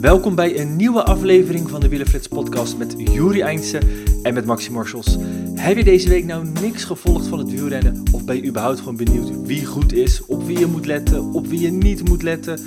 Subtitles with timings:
[0.00, 3.80] Welkom bij een nieuwe aflevering van de Wielenflits podcast met Juri Eindse
[4.22, 5.16] en met Maxi Marshals.
[5.54, 8.96] Heb je deze week nou niks gevolgd van het wielrennen of ben je überhaupt gewoon
[8.96, 12.60] benieuwd wie goed is, op wie je moet letten, op wie je niet moet letten,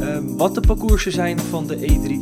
[0.00, 2.20] ehm, wat de parcoursen zijn van de E3,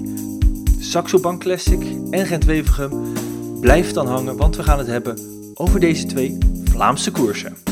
[0.78, 3.12] Saxo Bank Classic en Gent-Wevergem?
[3.60, 5.18] Blijf dan hangen, want we gaan het hebben
[5.54, 7.69] over deze twee Vlaamse koersen.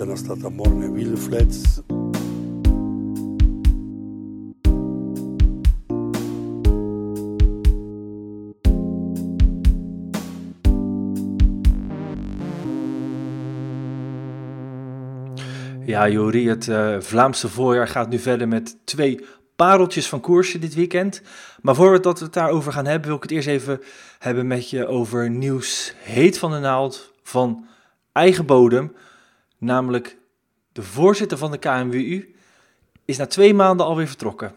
[0.00, 1.80] En dan staat er morgen wielenflits.
[15.84, 19.26] Ja, Jori, het eh, Vlaamse voorjaar gaat nu verder met twee
[19.56, 21.22] pareltjes van koersen dit weekend.
[21.60, 23.80] Maar voordat we het daarover gaan hebben, wil ik het eerst even
[24.18, 27.66] hebben met je over nieuws heet van de naald van
[28.12, 28.92] eigen bodem.
[29.58, 30.16] Namelijk
[30.72, 32.34] de voorzitter van de KNWU
[33.04, 34.54] is na twee maanden alweer vertrokken.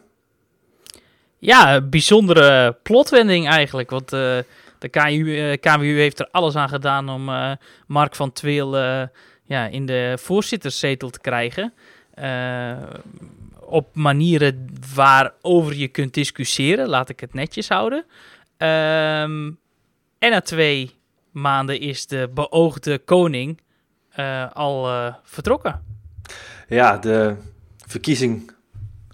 [1.44, 3.89] Ja, bijzondere plotwending eigenlijk.
[3.89, 4.38] Want eh,
[4.79, 7.52] de KU, eh, heeft er alles aan gedaan om eh,
[7.88, 8.77] Mark van Tweel
[9.45, 11.73] ja, in de voorzitterszetel te krijgen.
[13.59, 18.05] Op manieren waarover je kunt discussiëren, laat ik het netjes houden.
[18.57, 19.52] Ehm,
[20.19, 20.91] en na twee
[21.31, 23.61] maanden is de beoogde koning
[24.54, 25.81] al eh, vertrokken.
[26.67, 27.36] Ja, de
[27.88, 28.52] verkiezing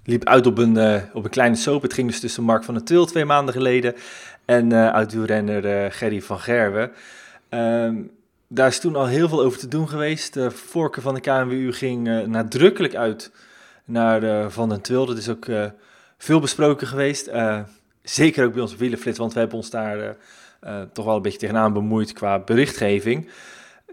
[0.04, 1.82] liep uit op een, eh, op een kleine soap.
[1.82, 3.96] Het ging dus tussen Mark van der Til twee maanden geleden
[4.46, 6.92] en eh oud-wielrenner eh, Gerry van Gerwen.
[7.50, 7.96] Ehm,
[8.48, 10.34] daar is toen al heel veel over te doen geweest.
[10.34, 13.32] De voorkeur van de KNWU ging eh, nadrukkelijk uit
[13.86, 15.06] naar eh, Van den Til.
[15.06, 15.66] Dat is ook eh,
[16.18, 17.28] veel besproken geweest.
[17.28, 17.60] Eh,
[18.04, 20.10] zeker ook bij ons op Wielenflits, want we hebben ons daar eh,
[20.60, 23.30] eh, toch wel een beetje tegenaan bemoeid qua berichtgeving.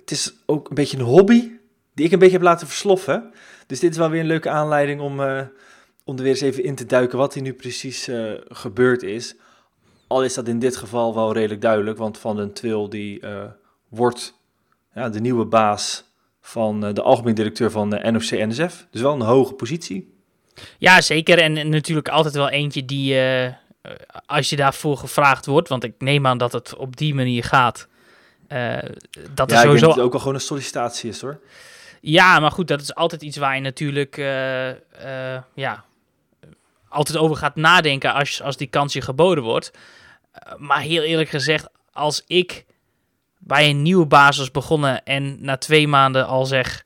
[0.05, 1.51] Het is ook een beetje een hobby
[1.95, 3.33] die ik een beetje heb laten versloffen.
[3.67, 5.41] Dus dit is wel weer een leuke aanleiding om, eh,
[6.05, 9.35] om er weer eens even in te duiken wat hier nu precies eh, gebeurd is.
[10.07, 13.45] Al is dat in dit geval wel redelijk duidelijk, want Van den Twil die eh,
[13.89, 14.35] wordt
[14.95, 16.05] ja, de nieuwe baas
[16.41, 18.87] van de algemeen directeur van de NOC-NSF.
[18.91, 20.13] Dus wel een hoge positie.
[20.79, 21.39] Ja, zeker.
[21.39, 23.17] En, natuurlijk altijd wel eentje die,
[24.27, 27.89] als je daarvoor gevraagd wordt, want ik neem aan dat het op die manier gaat.
[28.49, 29.87] Eh, dat ja, ik denk sowieso.
[29.87, 31.41] dat het ook al gewoon een sollicitatie is hoor.
[32.01, 35.85] Ja, maar goed, dat is altijd iets waar je natuurlijk eh, eh, ja,
[36.89, 39.71] altijd over gaat nadenken als, als die kans je geboden wordt.
[40.59, 42.65] Maar heel eerlijk gezegd, als ik
[43.39, 46.85] bij een nieuwe basis begonnen en na twee maanden al zeg,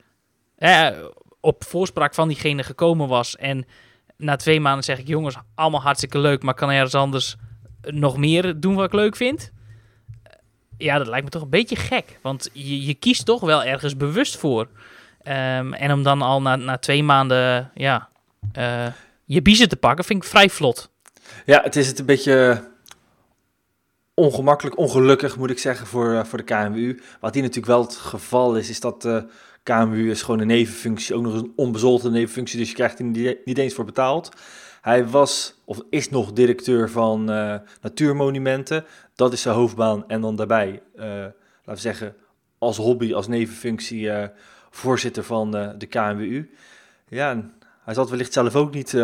[1.39, 3.65] op voorspraak van diegene gekomen was en
[4.17, 7.35] na twee maanden zeg ik, jongens, allemaal hartstikke leuk, maar kan ergens anders
[7.81, 9.51] nog meer doen wat ik leuk vind?
[10.79, 13.97] Ja, dat lijkt me toch een beetje gek, want je, je kiest toch wel ergens
[13.97, 14.67] bewust voor.
[15.21, 18.09] Ehm, en om dan al na, na twee maanden ja,
[18.51, 18.87] eh,
[19.25, 20.89] je biezen te pakken, vind ik vrij vlot.
[21.45, 22.63] Ja, het is het een beetje
[24.13, 26.99] ongemakkelijk, ongelukkig moet ik zeggen voor, eh, voor de KMU.
[27.19, 29.27] Wat hier natuurlijk wel het geval is, is dat de
[29.63, 33.57] KMU is gewoon een nevenfunctie, ook nog een onbezoldigde nevenfunctie, dus je krijgt er niet,
[33.57, 34.29] eens voor betaald.
[34.81, 38.85] Hij was, of is nog directeur van eh, Natuurmonumenten,
[39.19, 40.03] dat is zijn hoofdbaan.
[40.07, 42.15] En dan daarbij, eh, laten we zeggen,
[42.57, 44.27] als hobby, als nevenfunctie, eh,
[44.69, 46.49] voorzitter van eh, de KMWU.
[47.07, 47.43] Ja,
[47.83, 48.97] hij zal wellicht zelf ook niet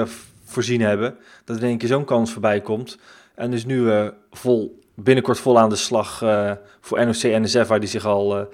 [0.44, 2.98] voorzien hebben dat er één keer zo'n kans voorbij komt.
[3.36, 6.18] En dus nu vol, binnenkort vol aan de slag
[6.82, 8.48] voor NOC NSF, waar hij zich al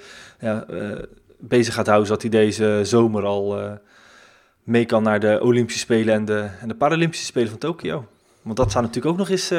[1.38, 3.80] bezig gaat houden, zodat hij deze zomer al
[4.64, 8.08] mee kan naar de Olympische Spelen en de, en de Paralympische Spelen van Tokio.
[8.42, 9.52] Want dat staat natuurlijk ook nog eens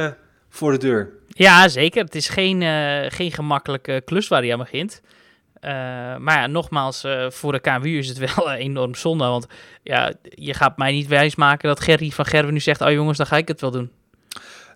[0.53, 1.11] voor de deur.
[1.29, 2.05] Ja, zeker.
[2.05, 5.01] Het is geen, eh, geen gemakkelijke klus waar hij aan begint.
[5.61, 5.71] Eh,
[6.17, 9.25] maar ja, nogmaals, eh, voor de KMU is het wel enorm zonde.
[9.25, 9.47] Want
[9.83, 12.81] ja, je gaat mij niet wijsmaken dat Gerry van Gerwen nu zegt...
[12.81, 13.91] oh jongens, dan ga ik het wel doen.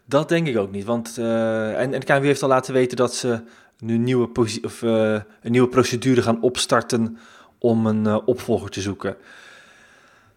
[0.05, 0.84] Dat denk ik ook niet.
[0.84, 3.43] Want, en, en de KNWU heeft al laten weten dat ze
[3.79, 4.29] nu nieuwe,
[4.62, 7.19] of, een nieuwe procedure gaan opstarten
[7.58, 9.17] om een opvolger te zoeken.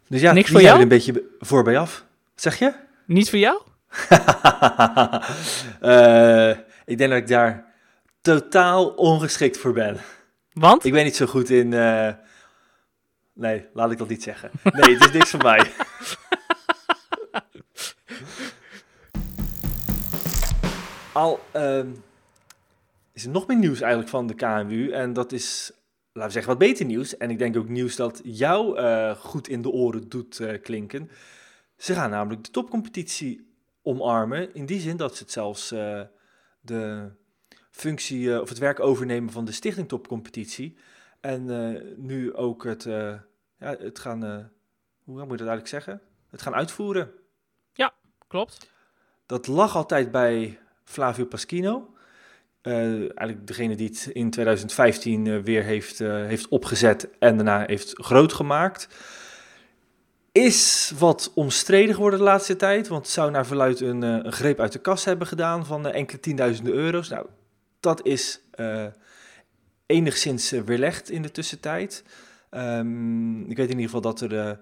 [0.08, 0.82] Dus ja, Niks voor jou?
[0.82, 2.06] een beetje be- voorbij af.
[2.34, 2.74] Wat zeg je?
[3.06, 3.62] Niet voor jou?
[5.80, 6.50] Eh,
[6.86, 7.66] ik denk dat ik daar
[8.22, 9.98] totaal ongeschikt voor ben.
[10.54, 10.86] Want?
[10.86, 11.74] Ik ben niet zo goed in.
[11.74, 12.14] eh,
[13.34, 14.52] Nee, laat ik dat niet zeggen.
[14.64, 15.72] Nee, het is niks voor mij.
[21.14, 21.88] Al ehm,
[23.14, 24.92] is er nog meer nieuws eigenlijk van de KNWU.
[24.92, 25.72] En dat is
[26.14, 27.18] laten we zeggen, wat beter nieuws.
[27.18, 31.10] En ik denk ook nieuws dat jou eh, goed in de oren doet klinken.
[31.78, 33.49] Ze gaan namelijk de topcompetitie
[33.90, 34.54] omarmen.
[34.54, 36.02] In die zin dat ze het zelfs eh,
[36.62, 37.12] de
[37.72, 40.78] functie eh, of het werk overnemen van de Stichting Topcompetitie.
[41.20, 43.26] En eh, nu ook het, ja,
[43.58, 44.22] het gaan,
[45.04, 46.02] hoe moet je dat eigenlijk zeggen?
[46.30, 47.12] Het gaan uitvoeren.
[48.28, 48.72] Klopt.
[49.26, 51.94] Dat lag altijd bij Flavio Paschino.
[52.62, 58.34] Eigenlijk degene die het in 2015 eh, weer heeft, heeft opgezet en daarna heeft groot
[58.34, 58.88] gemaakt.
[60.46, 64.60] Is wat omstreden geworden de laatste tijd, want zou naar verluid een, eh, een greep
[64.60, 67.10] uit de kas hebben gedaan van eh, enkele tienduizenden euro's.
[67.10, 67.26] Nou,
[67.80, 68.86] dat is eh,
[69.86, 72.04] enigszins weerlegd in de tussentijd.
[72.50, 74.58] Ehm, ik weet in ieder geval dat er de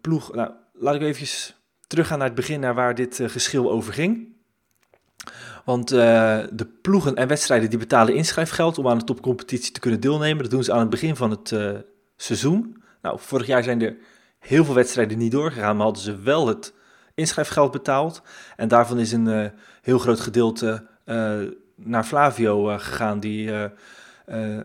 [0.00, 0.34] ploeg...
[0.34, 1.54] Nou, laat ik even
[1.86, 4.36] teruggaan naar het begin, naar waar dit geschil over ging.
[5.64, 10.42] Want de ploegen en wedstrijden die betalen inschrijfgeld om aan de topcompetitie te kunnen deelnemen.
[10.42, 11.54] Dat doen ze aan het begin van het
[12.16, 12.82] seizoen.
[13.02, 13.96] Nou, vorig jaar zijn er
[14.48, 16.72] heel veel wedstrijden niet doorgegaan, maar hadden ze wel het
[17.14, 18.22] inschrijfgeld betaald.
[18.56, 19.50] En daarvan is een eh,
[19.82, 21.38] heel groot gedeelte eh,
[21.74, 23.50] naar Flavio eh, gegaan, die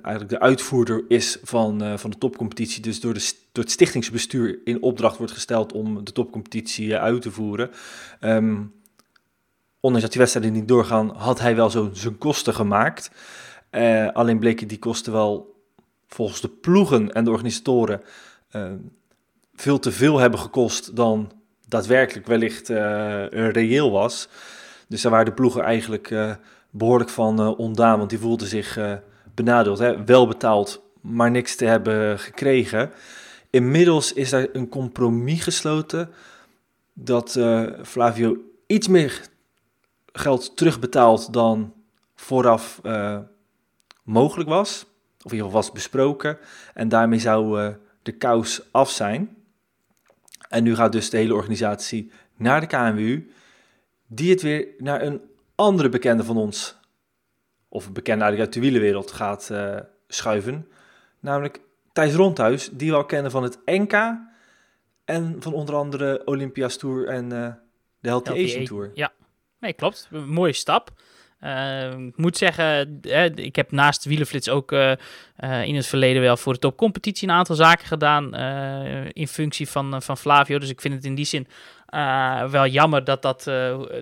[0.01, 2.81] eigenlijk de uitvoerder is van, van de topcompetitie.
[2.81, 7.31] Dus door, de, door het stichtingsbestuur in opdracht wordt gesteld om de topcompetitie uit te
[7.31, 7.71] voeren.
[8.19, 8.61] Ehm,
[9.79, 13.11] ondanks dat die wedstrijden niet doorgaan, had hij wel zo zijn kosten gemaakt.
[14.13, 15.63] Alleen bleken die kosten wel
[16.07, 18.01] volgens de ploegen en de organisatoren
[19.55, 21.31] veel te veel hebben gekost dan
[21.73, 24.27] daadwerkelijk wellicht eh, reëel was.
[24.87, 26.31] Dus daar waren de ploegen eigenlijk eh,
[26.69, 28.99] behoorlijk van eh, ondaan, want die voelden zich
[29.35, 29.79] benadeeld.
[29.79, 30.03] Hè?
[30.03, 32.91] Wel betaald, maar niks te hebben gekregen.
[33.49, 36.09] Inmiddels is daar een compromis gesloten
[36.93, 37.39] dat
[37.83, 39.21] Flavio iets meer
[40.05, 41.73] geld terugbetaalt dan
[42.15, 42.81] vooraf
[44.03, 44.85] mogelijk was.
[45.17, 46.37] Of in ieder geval was besproken.
[46.73, 49.42] En daarmee zou de kous af zijn.
[50.53, 53.31] En nu gaat dus de hele organisatie naar de KNWU.
[54.07, 55.21] Die het weer naar een
[55.55, 56.75] andere bekende van ons,
[57.69, 60.67] of een bekende uit de wielenwereld, gaat eh, schuiven.
[61.19, 61.61] Namelijk
[61.93, 63.93] Thijs Rondhuis, die we al kennen van het NK.
[65.05, 67.53] En van onder andere Olympia's Tour en eh,
[67.99, 68.31] de Healthy.
[68.31, 68.91] Asian Tour.
[68.93, 69.11] Ja,
[69.59, 70.07] nee, klopt.
[70.11, 70.91] Een mooie stap.
[71.43, 74.91] Eh, ik moet zeggen, eh, ik heb naast Wielenflits ook eh,
[75.35, 78.35] eh, in het verleden wel voor de topcompetitie een aantal zaken gedaan
[79.13, 80.59] in functie van, van Flavio.
[80.59, 81.47] Dus ik vind het in die zin
[82.49, 83.51] wel jammer dat, dat,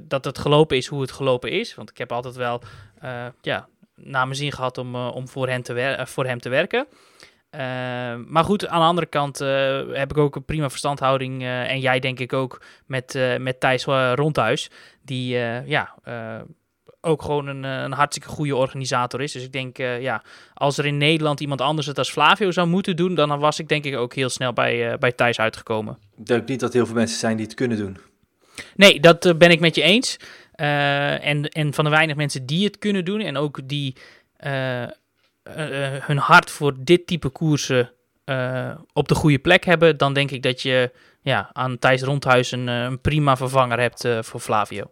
[0.04, 1.76] dat het gelopen is hoe het gelopen is.
[1.76, 2.62] Want ik heb altijd wel
[3.42, 6.88] ja, naar mijn zin gehad om, om voor, hem te voor hem te werken.
[7.50, 7.60] Eh,
[8.28, 9.40] maar goed, aan de andere kant
[9.98, 11.44] heb ik ook een prima verstandhouding.
[11.44, 13.86] en jij denk ik ook met, met Thijs
[14.16, 14.70] Rondhuis.
[15.02, 15.96] Die ja,
[17.02, 19.32] ook gewoon een, eh, een hartstikke goede organisator is.
[19.32, 22.68] Dus ik denk, eh, ja, als er in Nederland iemand anders het als Flavio zou
[22.68, 25.98] moeten doen, dan was ik denk ik ook heel snel bij, eh, bij Thijs uitgekomen.
[26.18, 27.98] Ik denk niet dat heel veel mensen zijn die het kunnen doen.
[28.76, 30.18] Nee, dat ben ik met je eens.
[30.52, 33.96] En, en van de weinig mensen die het kunnen doen en ook die
[36.02, 37.92] hun hart voor dit type koersen
[38.94, 42.68] op de goede plek hebben, dan denk ik dat je ja, aan Thijs Rondhuis een,
[42.68, 44.92] een prima vervanger hebt voor Flavio.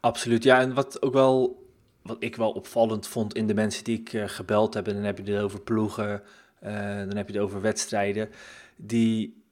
[0.00, 0.60] Absoluut, ja.
[0.60, 1.64] En wat ook wel,
[2.02, 5.18] wat ik wel opvallend vond in de mensen die ik eh, gebeld heb, dan heb
[5.18, 6.22] je het over ploegen,
[6.60, 8.28] eh, dan heb je het over wedstrijden,
[8.76, 9.44] die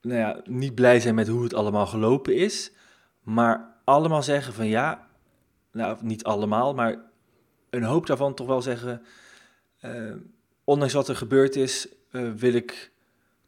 [0.00, 2.72] nou ja, niet blij zijn met hoe het allemaal gelopen is,
[3.22, 5.06] maar allemaal zeggen van ja,
[5.72, 6.96] nou niet allemaal, maar
[7.70, 9.02] een hoop daarvan toch wel zeggen,
[9.80, 10.12] eh,
[10.64, 11.88] ondanks wat er gebeurd is,
[12.36, 12.92] wil ik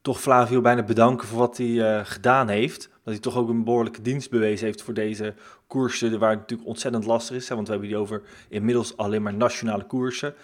[0.02, 2.88] toch Flavio bijna bedanken voor wat hij gedaan heeft.
[3.04, 5.34] Dat hij toch ook een behoorlijke dienst bewezen heeft voor deze
[5.70, 7.48] koersen, waar het natuurlijk ontzettend lastig is.
[7.48, 10.34] Hè, want we hebben die over inmiddels alleen maar nationale koersen.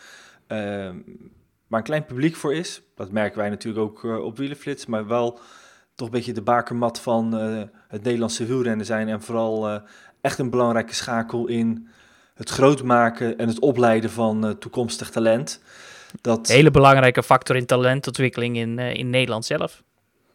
[0.47, 0.97] Ehm,
[1.67, 2.83] waar een klein publiek voor is.
[2.95, 4.87] Dat merken wij natuurlijk ook eh, op Wielenflits.
[4.87, 5.39] Maar wel
[5.95, 9.09] toch een beetje de bakermat van eh, het Nederlandse wielrennen zijn.
[9.09, 9.81] En vooral eh,
[10.21, 11.89] echt een belangrijke schakel in
[12.35, 15.63] het grootmaken en het opleiden van toekomstig talent.
[16.21, 19.83] Dat, Hele belangrijke factor in talentontwikkeling in, in Nederland zelf.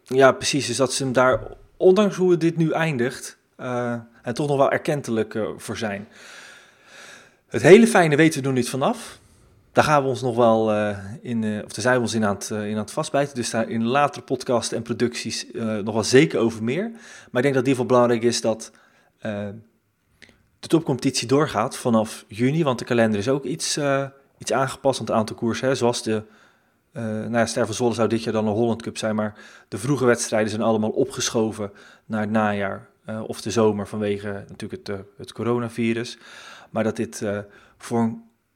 [0.03, 0.67] Ja, precies.
[0.67, 1.41] Dus dat ze hem daar,
[1.77, 6.07] ondanks hoe dit nu eindigt, eh, en toch nog wel erkentelijk eh, voor zijn.
[7.47, 9.19] Het hele fijne weten we er niet vanaf.
[9.71, 12.35] Daar gaan we ons nog wel eh, in, of daar zijn we ons in aan
[12.35, 13.35] het, in aan het vastbijten.
[13.35, 15.45] Dus daar in latere podcasts en producties
[15.83, 16.89] nog wel zeker over meer.
[17.31, 18.71] Maar ik denk dat in ieder geval belangrijk is dat
[20.59, 22.63] de topcompetitie doorgaat vanaf juni.
[22.63, 23.79] Want de kalender is ook iets,
[24.37, 25.77] iets aangepast aan het aantal koersen.
[25.77, 26.23] Zoals de,
[26.91, 29.15] eh nou ja, Ster van Zwolle zou dit jaar dan een Holland Cup zijn.
[29.15, 29.33] Maar
[29.67, 31.71] de vroege wedstrijden zijn allemaal opgeschoven
[32.05, 36.17] naar het najaar eh, of de zomer vanwege natuurlijk het, eh, het coronavirus.
[36.69, 37.39] Maar dat dit eh,
[37.77, 38.13] voor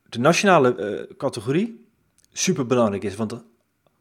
[0.09, 1.87] de nationale categorie
[2.31, 3.15] super belangrijk is.
[3.15, 3.43] Want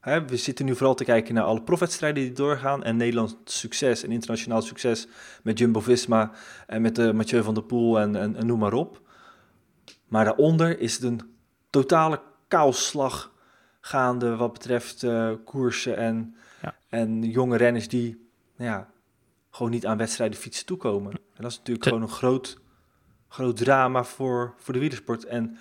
[0.01, 2.85] hè, we zitten nu vooral te kijken naar alle profwedstrijden die doorgaan.
[2.85, 5.07] En Nederlands succes en internationaal succes
[5.43, 6.33] met Jumbo-Visma
[6.67, 9.01] en met de Mathieu van der Poel en, en, en noem maar op.
[10.09, 11.21] Maar daaronder is het een
[11.71, 13.33] totale kaalslag
[13.81, 15.07] gaande wat betreft
[15.45, 16.75] koersen en, Ja.
[16.89, 18.89] en jonge renners die nou ja,
[19.55, 21.13] gewoon niet aan wedstrijden fietsen toekomen.
[21.13, 22.59] En dat is natuurlijk gewoon een groot,
[23.29, 25.25] groot drama voor, voor de wielersport.
[25.25, 25.59] En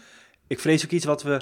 [0.48, 1.42] ik vrees ook iets wat we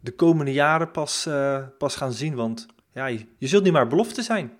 [0.00, 3.86] de komende jaren pas, eh, pas gaan zien, want ja, je, je zult niet maar
[3.86, 4.52] belofte zijn.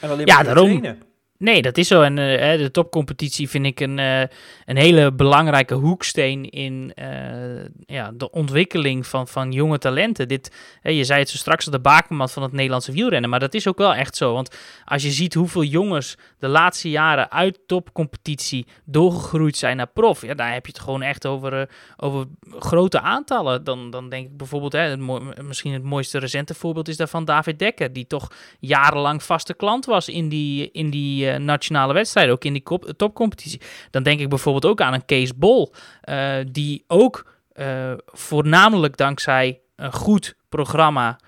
[0.00, 0.80] En alleen Ja, maar kunnen daarom.
[0.80, 1.02] trainen.
[1.38, 2.02] Nee, dat is zo.
[2.02, 4.20] En eh, de topcompetitie vind ik een, eh,
[4.64, 10.28] een hele belangrijke hoeksteen in eh, ja, de ontwikkeling van, van jonge talenten.
[10.28, 10.52] Dit,
[10.82, 13.30] je zei het zo straks al, de bakermat van het Nederlandse wielrennen.
[13.30, 14.32] Maar dat is ook wel echt zo.
[14.32, 20.22] Want als je ziet hoeveel jongens de laatste jaren uit topcompetitie doorgegroeid zijn naar prof.
[20.22, 22.26] Ja, daar heb je het gewoon echt over, over
[22.58, 23.64] grote aantallen.
[23.64, 25.00] Dan, dan denk ik bijvoorbeeld, hè, het
[25.42, 27.92] misschien het mooiste recente voorbeeld is daarvan David Dekker.
[27.92, 32.52] Die toch jarenlang vaste klant was in die, in die eh, nationale wedstrijden, ook in
[32.52, 32.62] die
[32.96, 33.60] topcompetitie.
[33.90, 39.60] Dan denk ik bijvoorbeeld ook aan een Kees Bol, eh, die ook eh, voornamelijk dankzij
[39.76, 41.18] een goed programma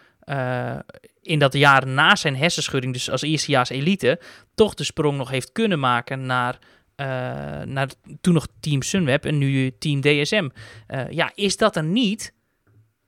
[1.22, 4.20] in dat jaar na zijn hersenschudding, dus als eerstejaars elite,
[4.54, 6.58] toch de sprong nog heeft kunnen maken naar,
[7.64, 7.88] naar
[8.20, 10.48] toen nog Team Sunweb en nu Team DSM.
[11.10, 12.34] Ja, is dat er niet?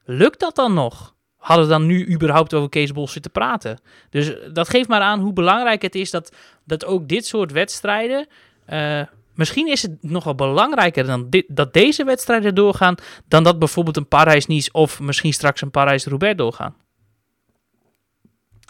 [0.04, 1.14] Lukt dat dan nog?
[1.40, 3.78] Hadden we dan nu überhaupt over Kees Bol zitten praten?
[4.10, 7.52] Dus eh, dat geeft maar aan hoe belangrijk het is dat, dat ook dit soort
[7.52, 8.26] wedstrijden.
[8.66, 9.02] eh,
[9.34, 12.94] misschien is het nog wel belangrijker dan dit, dat deze wedstrijden doorgaan.
[13.28, 16.74] dan dat bijvoorbeeld een Parijs-Nice of misschien straks een Parijs-Roubaix doorgaan.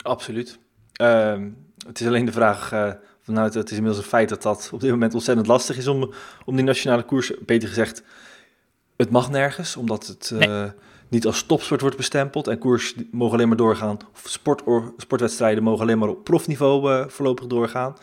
[0.03, 0.59] Absoluut.
[0.93, 1.49] Ehm,
[1.87, 4.81] het is alleen de vraag, eh, vanuit het is inmiddels een feit dat dat op
[4.81, 6.13] dit moment ontzettend lastig is om,
[6.45, 8.03] om die nationale koers, beter gezegd,
[8.97, 10.33] het mag nergens, omdat het
[11.11, 14.63] niet als topsport wordt bestempeld en koers mogen alleen maar doorgaan, of sport,
[14.97, 17.97] sportwedstrijden mogen alleen maar op profniveau eh, voorlopig doorgaan.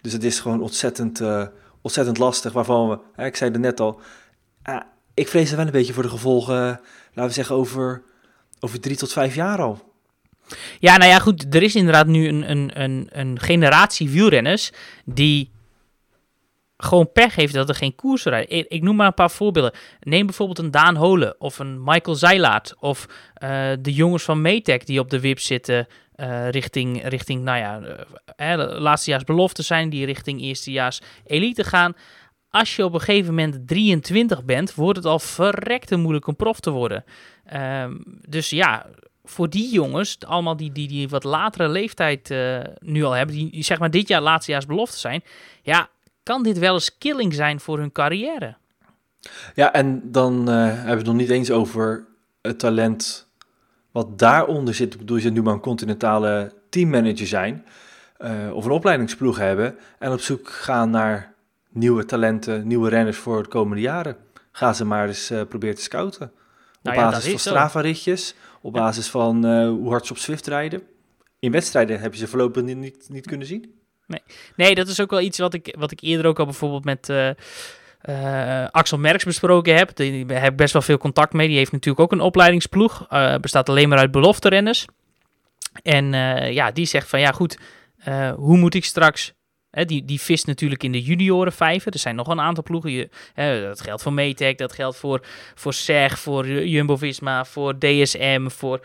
[0.00, 1.46] Dus het is gewoon ontzettend, eh,
[1.80, 4.00] ontzettend lastig, waarvan we, ik zei het net al,
[4.62, 4.82] ah,
[5.14, 6.76] ik vrees er wel een beetje voor de gevolgen, eh,
[7.12, 8.02] laten we zeggen, over,
[8.60, 9.90] over drie tot vijf jaar al.
[10.78, 11.54] Ja, nou ja, goed.
[11.54, 14.72] Er is inderdaad nu een, een, een, een generatie wielrenners
[15.04, 15.51] die
[16.82, 18.68] gewoon pech heeft dat er geen koers rijden.
[18.68, 19.72] Ik, noem maar een paar voorbeelden.
[20.00, 24.86] Neem bijvoorbeeld een Daan Holen of een Michael Zeilaert of eh, de jongens van Metec
[24.86, 25.86] die op de wip zitten
[26.22, 27.80] eh, richting, richting, nou ja,
[28.36, 31.94] eh, eh, laatstejaars belofte zijn, die richting eerstejaars elite gaan.
[32.50, 36.60] Als je op een gegeven moment 23 bent, wordt het al verrekte moeilijk om prof
[36.60, 37.04] te worden.
[37.44, 37.96] Ehm,
[38.28, 38.86] dus ja,
[39.24, 42.34] voor die jongens, allemaal die, die, die wat latere leeftijd
[42.78, 45.22] nu al hebben, die, die zeg maar dit jaar laatstejaars belofte zijn,
[45.62, 45.88] ja,
[46.22, 48.56] kan dit wel eens killing zijn voor hun carrière?
[49.54, 52.06] Ja, en dan eh, hebben we het nog niet eens over
[52.40, 53.26] het talent
[53.90, 54.92] wat daaronder zit.
[54.92, 57.64] Ik bedoel, je nu maar een continentale teammanager zijn
[58.16, 61.34] eh, of een opleidingsploeg hebben en op zoek gaan naar
[61.70, 64.16] nieuwe talenten, nieuwe renners voor de komende jaren.
[64.52, 66.26] Ga ze maar eens eh, proberen te scouten.
[66.26, 66.32] Op
[66.82, 67.38] Nou ja, dat basis van.
[67.38, 70.82] Strava-ritjes, op basis van hoe hard ze op Swift rijden.
[71.38, 73.81] In wedstrijden heb je ze voorlopig niet, niet, niet kunnen zien.
[74.56, 77.08] Nee, dat is ook wel iets wat ik, wat ik eerder ook al bijvoorbeeld met
[77.08, 77.28] eh,
[78.62, 79.96] eh, Axel Merks besproken heb.
[79.96, 81.48] Daar heb ik best wel veel contact mee.
[81.48, 83.06] Die heeft natuurlijk ook een opleidingsploeg.
[83.08, 84.86] eh, bestaat alleen maar uit belofte renners.
[85.82, 86.12] En
[86.52, 87.58] ja, die zegt van ja goed,
[88.36, 89.32] hoe moet ik straks...
[89.70, 91.92] Hè, die, die vist natuurlijk in de juniorenvijver.
[91.92, 92.90] Er zijn nog een aantal ploegen.
[92.90, 95.20] Je, hè, dat geldt voor Metec, dat geldt voor,
[95.54, 98.80] voor SEG, voor Jumbo-Visma, voor DSM, voor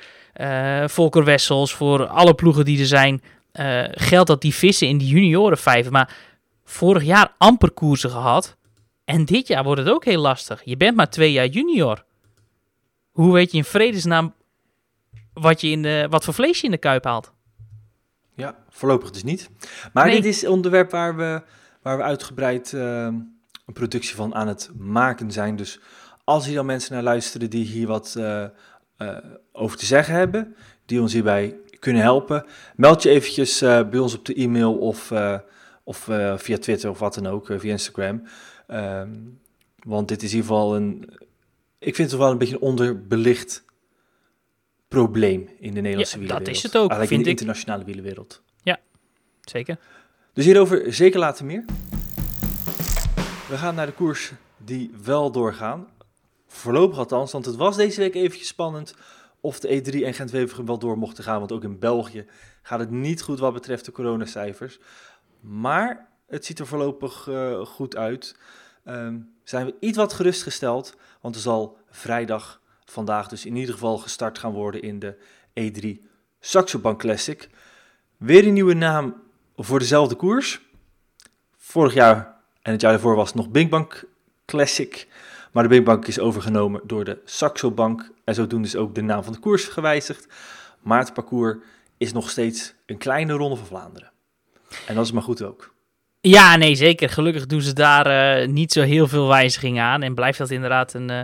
[0.86, 3.22] Volker Wessels, voor alle ploegen die er zijn
[3.58, 5.92] eh, geldt dat die vissen in die juniorenvijver.
[5.92, 6.16] Maar
[6.64, 8.56] vorig jaar amper koersen gehad.
[9.06, 10.62] En dit jaar wordt het ook heel lastig.
[10.64, 12.04] Je bent maar twee jaar junior.
[13.12, 14.34] Hoe weet je in vredesnaam
[15.34, 17.32] wat, je in de, wat voor vlees je in de kuip haalt?
[18.36, 19.50] Ja, voorlopig dus niet.
[19.94, 20.16] Maar Nee.
[20.16, 21.42] dit is een onderwerp waar we,
[21.82, 22.82] waar we uitgebreid eh,
[23.66, 25.56] een productie van aan het maken zijn.
[25.56, 25.80] Dus
[26.24, 28.46] als hier dan mensen naar luisteren die hier wat eh,
[29.52, 34.16] over te zeggen hebben, die ons hierbij kunnen helpen, meld je eventjes eh, bij ons
[34.16, 35.38] op de e-mail of, eh,
[35.84, 38.24] of eh, via Twitter of wat dan ook, via Instagram.
[38.68, 39.12] Ehm,
[39.84, 41.10] want dit is in ieder geval een,
[41.80, 43.64] ik vind het wel een beetje een onderbelicht
[44.88, 47.38] probleem in de Nederlandse Ja, dat is het ook, Eigenlijk vind in de ik.
[47.40, 48.42] internationale wielerwereld.
[49.50, 49.78] Zeker.
[50.34, 51.66] Dus hierover zeker later meer.
[53.50, 55.88] We gaan naar de koers die wel doorgaan.
[56.48, 58.96] Voorlopig althans, want het was deze week eventjes spannend
[59.42, 61.40] of de E3 en Gent-Wevelgem wel door mochten gaan.
[61.40, 62.26] Want ook in België
[62.62, 64.80] gaat het niet goed wat betreft de coronacijfers.
[65.40, 68.36] Maar het ziet er voorlopig eh, goed uit.
[68.84, 73.98] Ehm, zijn we iets wat gerustgesteld, want er zal vrijdag vandaag dus in ieder geval
[73.98, 75.18] gestart gaan worden in de
[75.54, 76.06] E3
[76.40, 77.50] Saxo Bank Classic.
[78.18, 79.16] Weer een nieuwe naam
[79.56, 80.62] voor dezelfde koers.
[81.58, 84.04] Vorig jaar en het jaar daarvoor was nog Big Bank
[84.46, 85.08] Classic.
[85.58, 88.12] Maar de Big Bank is overgenomen door de Saxo Bank.
[88.24, 90.28] En zodoende is ook de naam van de koers gewijzigd.
[90.82, 91.58] Maar het parcours
[91.98, 94.12] is nog steeds een kleine ronde van Vlaanderen.
[94.88, 95.74] En dat is maar goed ook.
[96.22, 97.10] Ja, nee, zeker.
[97.10, 100.02] Gelukkig doen ze daar eh, niet zo heel veel wijzigingen aan.
[100.02, 101.22] En blijft dat inderdaad een, eh,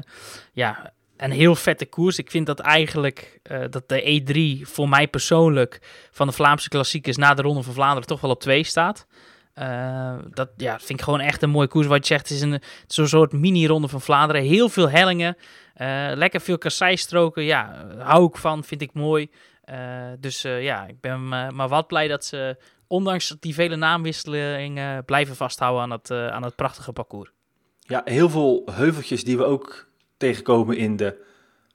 [0.53, 2.17] ja, een heel vette koers.
[2.17, 7.17] Ik vind dat eigenlijk eh, dat de E3 voor mij persoonlijk van de Vlaamse klassiekers
[7.17, 9.07] na de Ronde van Vlaanderen toch wel op twee staat.
[10.29, 11.88] Dat ja, vind ik gewoon echt een mooie koers.
[11.88, 14.41] Wat je zegt, het is een zo'n soort mini-ronde van Vlaanderen.
[14.41, 15.38] Heel veel hellingen.
[16.13, 17.43] lekker veel kasseistroken.
[17.43, 18.63] Ja, hou ik van.
[18.63, 19.29] Vind ik mooi.
[20.19, 22.57] dus ja, ik ben maar wat blij dat ze
[22.88, 27.31] ondanks die vele naamwisselingen blijven vasthouden aan het, aan het prachtige parcours.
[27.79, 31.25] Ja, heel veel heuveltjes die we ook tegenkomen in de,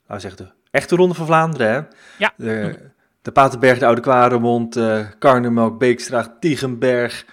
[0.06, 1.68] nou zeg, de echte Ronde van Vlaanderen.
[1.68, 1.80] Hè?
[2.18, 2.32] Ja.
[2.37, 2.78] De,
[3.23, 4.80] de Paterberg, de Oude Kwaremond,
[5.18, 7.25] Karnemelk, Beekstraat, Tiegenberg,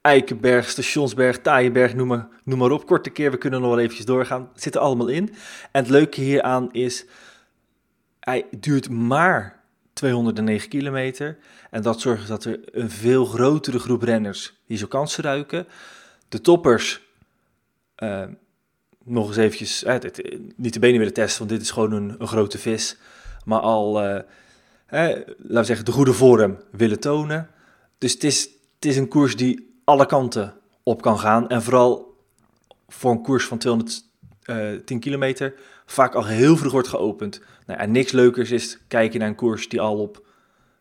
[0.00, 2.86] Eikenberg, Stationsberg, Taaienberg, noem maar, noem maar op.
[2.86, 4.48] Korte keer, we kunnen nog wel eventjes doorgaan.
[4.52, 5.28] Het zit er allemaal in.
[5.72, 7.04] En het leuke hieraan is,
[8.20, 9.62] hij duurt maar
[9.92, 11.38] 209 kilometer.
[11.70, 15.66] En dat zorgt dat er een veel grotere groep renners die zo kansen ruiken.
[16.28, 17.00] De toppers,
[17.98, 18.24] uh,
[19.04, 19.94] nog eens eventjes, uh,
[20.56, 22.96] niet de benen willen testen, want dit is gewoon een, grote vis.
[23.44, 24.20] Maar al, uh,
[24.90, 27.50] laten we zeggen, de goede vorm willen tonen.
[27.98, 31.48] Dus het is, het is een koers die alle kanten op kan gaan.
[31.48, 32.16] En vooral
[32.88, 35.54] voor een koers van 210 kilometer
[35.86, 37.40] vaak al heel vroeg wordt geopend.
[37.66, 40.26] Nou, en niks leukers is kijken naar een koers die al op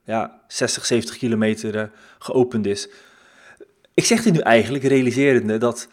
[0.04, 1.84] ja, 60, 70 kilometer uh,
[2.20, 2.90] geopend is.
[3.94, 5.88] Ik zeg dit nu eigenlijk realiserende dat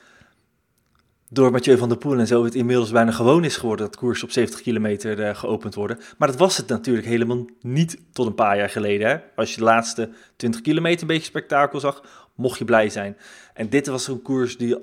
[1.28, 4.22] door Mathieu van der Poel en zo het inmiddels bijna gewoon is geworden dat koers
[4.22, 5.98] op 70 kilometer uh, geopend worden.
[6.18, 9.08] Maar dat was het natuurlijk helemaal niet tot een paar jaar geleden.
[9.08, 9.16] Hè?
[9.34, 12.02] Als je de laatste 20 kilometer een beetje spektakel zag,
[12.34, 13.16] mocht je blij zijn.
[13.54, 14.76] En dit was een koers die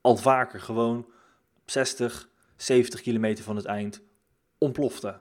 [0.00, 0.98] al vaker gewoon
[1.56, 4.02] op 60, 70 kilometer van het eind
[4.58, 5.08] ontplofte.
[5.08, 5.18] En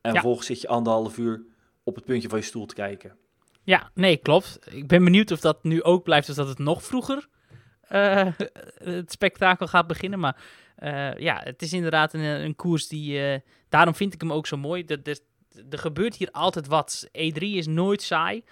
[0.00, 0.12] ja.
[0.12, 1.42] vervolgens zit je anderhalf uur
[1.84, 3.16] op het puntje van je stoel te kijken.
[3.64, 4.58] Ja, nee, klopt.
[4.70, 7.28] Ik ben benieuwd of dat nu ook blijft, dus dat het nog vroeger
[7.92, 8.28] uh,
[8.74, 10.18] het spektakel gaat beginnen.
[10.18, 10.36] Maar
[10.78, 13.32] uh, ja, het is inderdaad een, een koers die.
[13.32, 14.84] Uh, daarom vind ik hem ook zo mooi.
[14.86, 15.18] Er, er,
[15.70, 17.08] er, gebeurt hier altijd wat.
[17.08, 18.44] E3 is nooit saai.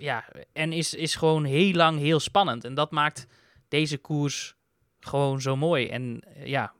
[0.00, 2.64] Ja, en is, is gewoon heel lang heel spannend.
[2.64, 3.26] En dat maakt
[3.68, 4.54] deze koers
[5.00, 5.88] gewoon zo mooi.
[5.88, 6.72] En ja,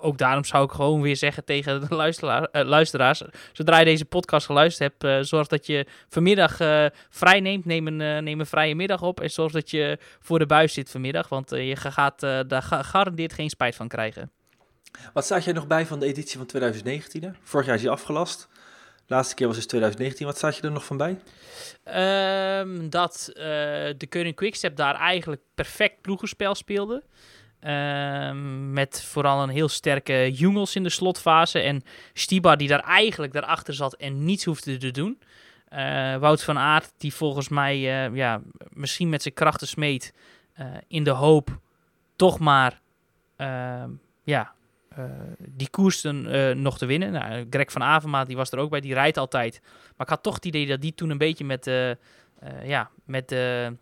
[0.00, 3.22] ook daarom zou ik gewoon weer zeggen tegen de uh, luisteraars.
[3.52, 6.56] Zodra je deze podcast geluisterd hebt, zorg dat je vanmiddag
[7.10, 7.64] vrij neemt.
[7.64, 9.20] Neem een, neem een vrije middag op.
[9.20, 11.28] En zorg dat je voor de buis zit vanmiddag.
[11.28, 14.30] Want je gaat daar gegarandeerd geen spijt van krijgen.
[15.12, 17.36] Wat staat jij nog bij van de editie van 2019?
[17.42, 18.48] Vorig jaar is je afgelast.
[19.10, 20.26] Laatste keer was dus 2019.
[20.26, 21.18] Wat staat je er nog van bij?
[22.60, 23.30] Um, dat
[23.96, 27.02] de Keuring Quickstep daar eigenlijk perfect ploegenspel speelde.
[27.60, 28.30] Uh,
[28.72, 31.58] met vooral een heel sterke Jungels in de slotfase.
[31.60, 35.18] En Stiba die daar eigenlijk daarachter zat en niets hoefde te doen.
[35.72, 40.12] Uh, Wout van Aert die volgens mij uh, ja, misschien met zijn krachten smeet.
[40.88, 41.58] In de hoop
[42.16, 42.80] toch maar
[43.36, 43.90] ehm,
[44.22, 44.54] ja,
[45.38, 46.02] die koers
[46.54, 47.12] nog te winnen.
[47.12, 48.80] Nou, Greg van Avermaat die was er ook bij.
[48.80, 49.60] Die rijdt altijd.
[49.96, 51.70] Maar ik had toch het idee dat die toen een beetje met,
[52.64, 53.72] ja, met de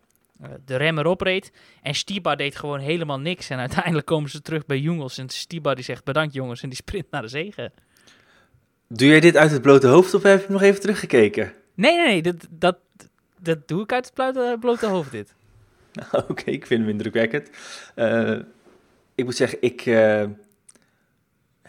[0.65, 1.51] de remmer opreed.
[1.81, 3.49] En Stiba deed gewoon helemaal niks.
[3.49, 5.17] En uiteindelijk komen ze terug bij Jungels.
[5.17, 6.61] En Stiba die zegt bedankt jongens.
[6.61, 7.71] En die sprint naar de zegen.
[8.87, 11.53] Doe jij dit uit het blote hoofd of heb je nog even teruggekeken?
[11.73, 12.21] Nee, nee, nee.
[12.21, 12.77] Dat, dat,
[13.39, 15.33] dat doe ik uit het blote, blote hoofd dit.
[16.11, 17.49] Oké, okay, ik vind hem indrukwekkend.
[17.95, 18.39] Uh,
[19.15, 20.23] ik moet zeggen, ik uh,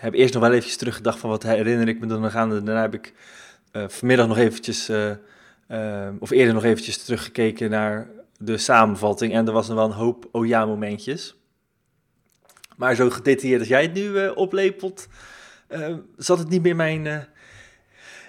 [0.00, 2.50] heb eerst nog wel eventjes teruggedacht van wat herinner ik me dan gaan.
[2.50, 3.12] Daarna heb ik
[3.72, 4.90] vanmiddag nog eventjes,
[6.18, 8.08] of eerder nog eventjes teruggekeken naar
[8.38, 9.32] de samenvatting.
[9.32, 11.36] En er was nog wel een hoop oh ja momentjes.
[12.76, 15.08] Maar zo gedetailleerd als jij het nu oplepelt,
[16.16, 17.02] zat het niet meer in mijn,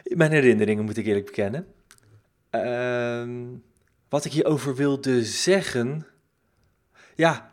[0.04, 1.68] mijn herinneringen, moet ik eerlijk bekennen.
[2.50, 3.32] Ehm,
[4.10, 6.06] wat ik hierover wilde zeggen.
[7.16, 7.51] Ja,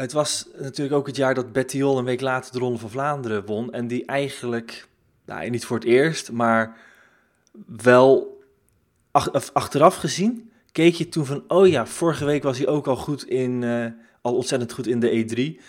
[0.00, 3.46] het was natuurlijk ook het jaar dat Bettiol een week later de Ronde van Vlaanderen
[3.46, 3.72] won.
[3.72, 4.88] En die eigenlijk,
[5.24, 6.76] nou, niet voor het eerst, maar
[7.66, 8.40] wel
[9.10, 12.96] ach, achteraf gezien keek je toen van, oh ja, vorige week was hij ook al
[12.96, 13.86] goed in, uh,
[14.20, 15.64] al ontzettend goed in de E3,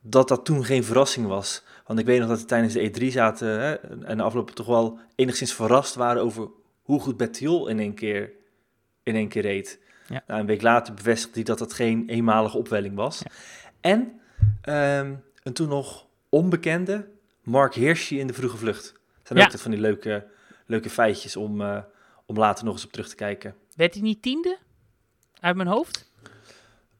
[0.00, 1.62] dat dat toen geen verrassing was.
[1.86, 4.66] Want ik weet nog dat we tijdens de E3 zaten hè, en de afgelopen toch
[4.66, 6.48] wel enigszins verrast waren over
[6.82, 8.32] hoe goed Bettiol in één keer,
[9.02, 9.82] in één keer reed.
[10.08, 10.22] Ja.
[10.26, 13.18] Nou, een week later bevestigde hij dat dat geen eenmalige opwelling was.
[13.18, 13.30] Ja.
[13.84, 14.20] En
[14.68, 17.08] um, een toen nog onbekende,
[17.42, 18.82] Mark Hirschi in de vroege vlucht.
[18.92, 19.44] Dat zijn Ja.
[19.44, 20.26] ook altijd van die leuke,
[20.66, 21.78] leuke feitjes om, eh,
[22.26, 23.54] om later nog eens op terug te kijken.
[23.76, 24.58] Werd hij niet tiende?
[25.40, 26.10] Uit mijn hoofd?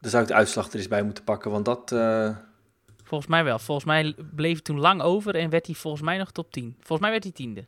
[0.01, 1.93] Daar zou ik de uitslag er eens bij moeten pakken, want dat...
[1.93, 2.37] eh,
[3.05, 3.59] Volgens mij wel.
[3.59, 6.75] Volgens mij bleef hij toen lang over en werd hij volgens mij nog top 10.
[6.77, 7.67] Volgens mij werd hij tiende.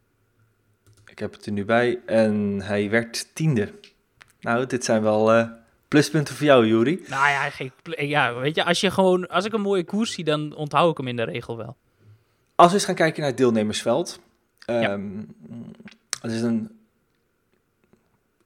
[1.07, 3.73] ik heb het er nu bij en hij werd tiende.
[4.41, 5.49] Nou, dit zijn wel eh,
[5.89, 7.05] pluspunten voor jou, Juri.
[7.09, 10.25] Nou ja, geen, ja, weet je, als, je gewoon, als ik een mooie koers zie,
[10.25, 11.77] dan onthoud ik hem in de regel wel.
[12.55, 14.21] Als we eens gaan kijken naar het deelnemersveld.
[14.65, 15.23] Ehm,
[16.21, 16.71] Het is een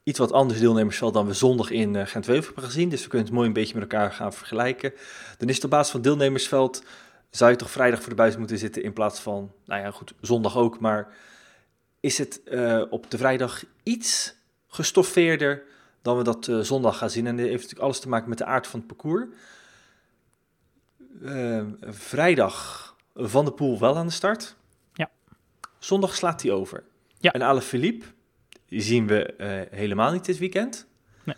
[0.03, 2.89] iets wat anders deelnemersveld dan we zondag in eh, Gent-Wevelgem hebben gezien.
[2.89, 4.93] Dus we kunnen het mooi een beetje met elkaar gaan vergelijken.
[5.39, 6.85] Dan is het op basis van deelnemersveld...
[7.31, 9.53] zou je toch vrijdag voor de buis moeten zitten in plaats van...
[9.65, 10.81] Nou ja, goed, zondag ook.
[10.81, 11.09] Maar
[12.01, 14.35] is het eh, op de vrijdag iets
[14.69, 15.63] gestoffeerder
[16.03, 17.27] dan we dat eh, zondag gaan zien?
[17.27, 19.27] En dit heeft natuurlijk alles te maken met de aard van het parcours.
[21.25, 24.57] Eh, vrijdag Van de Poel wel aan de start.
[24.93, 25.11] Ja.
[25.79, 26.85] Zondag slaat hij over.
[27.19, 27.33] Ja.
[27.33, 28.07] En Ale Philippe
[28.67, 30.87] zien we eh, helemaal niet dit weekend.
[31.25, 31.37] Nee.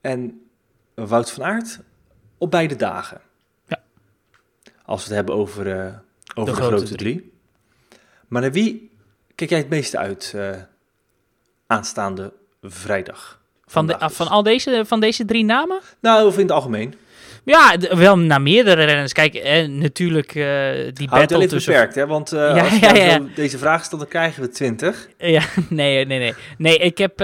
[0.00, 0.48] En
[0.94, 1.80] Wout van Aert
[2.38, 3.20] op beide dagen.
[3.66, 3.82] Ja.
[4.84, 5.98] Als we het hebben over, eh,
[6.34, 7.32] over de, grote grote drie.
[8.28, 8.90] Maar naar wie
[9.34, 10.36] kijk jij het meeste uit
[11.66, 13.44] aanstaande vrijdag?
[13.66, 14.34] Van, de, Vandaag van dus.
[14.34, 15.80] al deze, van deze drie namen?
[16.00, 16.94] Nou, of in het algemeen.
[17.46, 19.12] Ja, wel naar meerdere renners.
[19.12, 20.34] Kijk, eh, natuurlijk eh,
[20.92, 21.72] die Houd het battle tussen...
[21.72, 22.06] beperkt, hè?
[22.06, 23.20] Want eh, Ja, als ja, nou ja.
[23.34, 25.08] deze vraag stelt, dan krijgen we 20.
[25.18, 26.34] Ja, nee, nee, nee.
[26.58, 27.18] Nee, ik heb...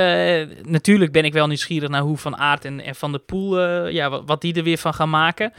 [0.62, 3.86] natuurlijk ben ik wel nieuwsgierig naar hoe Van Aert en, en Van der Poel...
[3.88, 5.52] ja, wat, wat die er weer van gaan maken.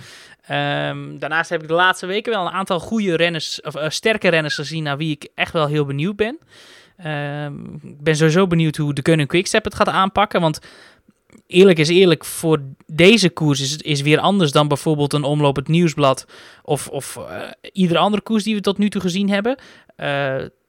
[0.47, 3.61] Ehm, daarnaast heb ik de laatste weken wel een aantal goede renners...
[3.61, 6.39] Of sterke renners gezien naar wie ik echt wel heel benieuwd ben.
[6.97, 10.41] Ehm, ik ben sowieso benieuwd hoe de Koning Quickstep het gaat aanpakken.
[10.41, 10.59] Want
[11.47, 15.55] eerlijk is eerlijk, voor deze koers is het is weer anders dan bijvoorbeeld een omloop
[15.55, 16.25] het nieuwsblad
[16.63, 19.57] of, of eh, iedere andere koers die we tot nu toe gezien hebben.
[19.95, 20.07] Eh,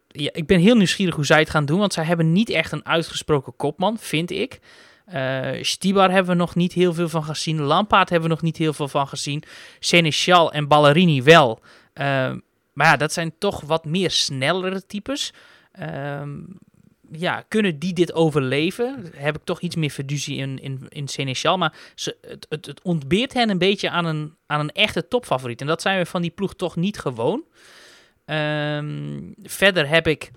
[0.09, 2.73] ja, ik ben heel nieuwsgierig hoe zij het gaan doen, want zij hebben niet echt
[2.73, 4.61] een uitgesproken kopman, vind ik.
[5.05, 7.61] Eh Stibar hebben we nog niet heel veel van gezien.
[7.61, 9.43] Lampaard hebben we nog niet heel veel van gezien.
[9.79, 11.61] Seneschal en Ballerini wel.
[11.93, 12.05] Eh,
[12.73, 15.33] maar ja, dat zijn toch wat meer snellere types.
[15.75, 16.41] Ehm,
[17.11, 19.11] ja, kunnen die dit overleven?
[19.17, 21.59] Heb ik toch iets meer fiducie in, in, in Seneschal.
[21.59, 25.61] Maar ze, het, het, het ontbeert hen een beetje aan een, aan een echte topfavoriet.
[25.61, 27.45] En dat zijn we van die ploeg toch niet gewoon.
[28.25, 30.31] Ehm, verder heb ik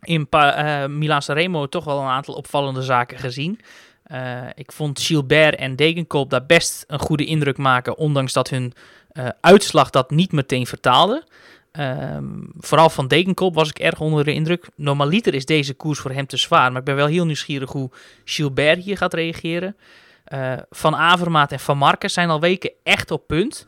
[0.00, 3.60] in pa, eh Milan Sanremo toch wel een aantal opvallende zaken gezien.
[4.02, 8.72] Eh, ik vond Gilbert en Degenkolb daar best een goede indruk maken, ondanks dat hun
[9.10, 11.24] eh, uitslag dat niet meteen vertaalde.
[11.72, 14.68] Ehm, vooral van Degenkolb was ik erg onder de indruk.
[14.74, 17.90] Normaliter is deze koers voor hem te zwaar, maar ik ben wel heel nieuwsgierig hoe
[18.24, 19.76] Gilbert hier gaat reageren.
[20.24, 23.66] Eh, van Avermaat en Van Marken zijn al weken echt op punt.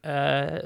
[0.00, 0.58] Eh,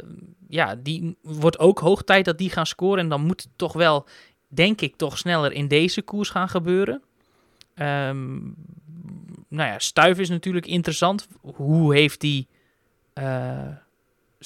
[0.48, 2.98] ja, die wordt ook hoog tijd dat die gaan scoren.
[2.98, 4.06] En dan moet het toch wel,
[4.48, 7.02] denk ik, toch sneller in deze koers gaan gebeuren.
[7.74, 8.34] Ehm,
[9.48, 11.28] nou ja, Stuif is natuurlijk interessant.
[11.40, 12.46] Hoe heeft hij
[13.12, 13.76] eh,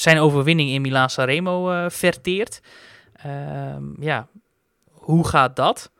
[0.00, 2.60] zijn overwinning in Milaan Sanremo eh verteerd?
[3.12, 4.28] Ehm, ja,
[4.90, 5.90] hoe gaat dat?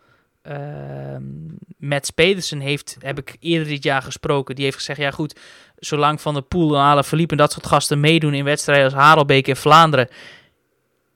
[0.43, 5.41] Ehm Mats Pedersen heeft, heb ik eerder dit jaar gesproken, die heeft gezegd, ja goed,
[5.77, 9.49] zolang Van der Poel en Philippe en dat soort gasten meedoen in wedstrijden als Harelbeek
[9.49, 10.09] en Vlaanderen,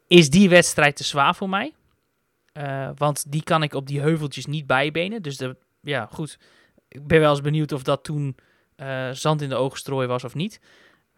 [0.06, 1.72] is die wedstrijd te zwaar voor mij.
[2.52, 5.22] Eh, want die kan ik op die heuveltjes niet bijbenen.
[5.22, 6.38] Dus de, ja, goed.
[6.88, 8.36] Ik ben wel eens benieuwd of dat toen
[8.76, 10.60] eh, zand in de ogen strooien was of niet.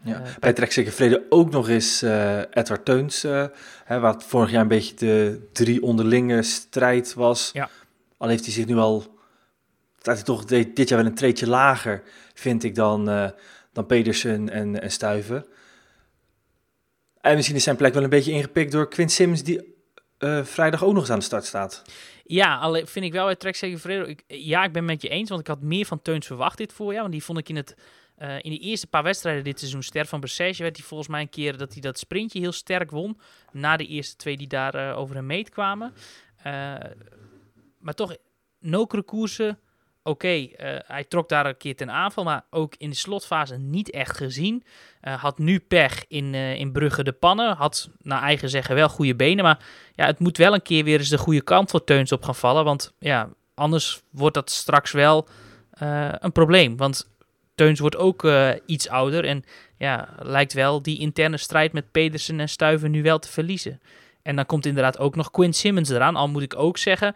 [0.03, 0.23] Ja.
[0.23, 3.47] Eh, Bij Trek zeker Vrede ook nog eens eh, Edward Teuns, eh,
[3.85, 7.51] hè, het vorig jaar een beetje de drie onderlinge strijd was.
[7.53, 7.71] Ja.
[8.17, 9.19] Al heeft hij zich nu al,
[9.99, 12.03] staat hij toch dit jaar wel een treetje lager,
[12.35, 13.31] vind ik, dan, eh,
[13.73, 15.47] dan Pedersen en, en Stuiven.
[17.21, 19.75] En misschien is zijn plek wel een beetje ingepikt door Quinn Simmons, die
[20.43, 21.83] vrijdag ook nog eens aan de start staat.
[22.25, 24.05] Ja, alleen vind ik wel bij Trek Segafredo.
[24.05, 26.59] Ik, ja, ik ben het met je eens, want ik had meer van Teuns verwacht
[26.59, 27.01] dit voorjaar.
[27.01, 27.75] Want die vond ik in, het,
[28.17, 30.63] eh, in de eerste paar wedstrijden dit seizoen ster van Bessage.
[30.63, 33.21] Werd hij volgens mij een keer dat hij dat sprintje heel sterk won.
[33.53, 35.95] Na de eerste twee die daar eh, over hem meet kwamen.
[36.37, 36.75] Eh,
[37.79, 38.17] maar toch,
[38.61, 39.59] nokere koersen.
[40.03, 40.49] Oké,
[40.87, 44.65] hij trok daar een keer ten aanval, maar ook in de slotfase niet echt gezien.
[45.01, 47.57] Had nu pech in, in Brugge de Pannen.
[47.57, 50.99] Had naar eigen zeggen wel goede benen, maar ja, het moet wel een keer weer
[50.99, 52.65] eens de goede kant voor Teuns op gaan vallen.
[52.65, 55.29] Want ja, anders wordt dat straks wel
[56.21, 56.77] een probleem.
[56.77, 57.16] Want
[57.57, 59.25] Teuns wordt ook eh, iets ouder.
[59.25, 59.45] En
[59.79, 63.81] ja, lijkt wel die interne strijd met Pedersen en Stuiven nu wel te verliezen.
[64.23, 66.17] En dan komt inderdaad ook nog Quinn Simmons eraan.
[66.17, 67.15] Al moet ik ook zeggen,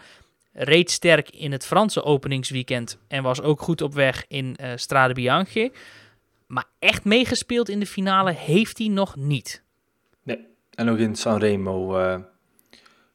[0.52, 2.98] reed sterk in het Franse openingsweekend.
[3.08, 5.72] En was ook goed op weg in eh Strade Bianche.
[6.46, 9.62] Maar echt meegespeeld in de finale heeft hij nog niet.
[10.24, 12.18] Hij En ook in Sanremo eh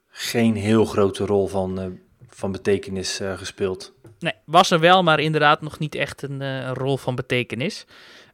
[0.09, 1.99] geen heel grote rol van,
[2.35, 3.93] van betekenis eh, gespeeld.
[4.19, 7.85] Nee, was er wel, maar inderdaad nog niet echt een, eh, rol van betekenis.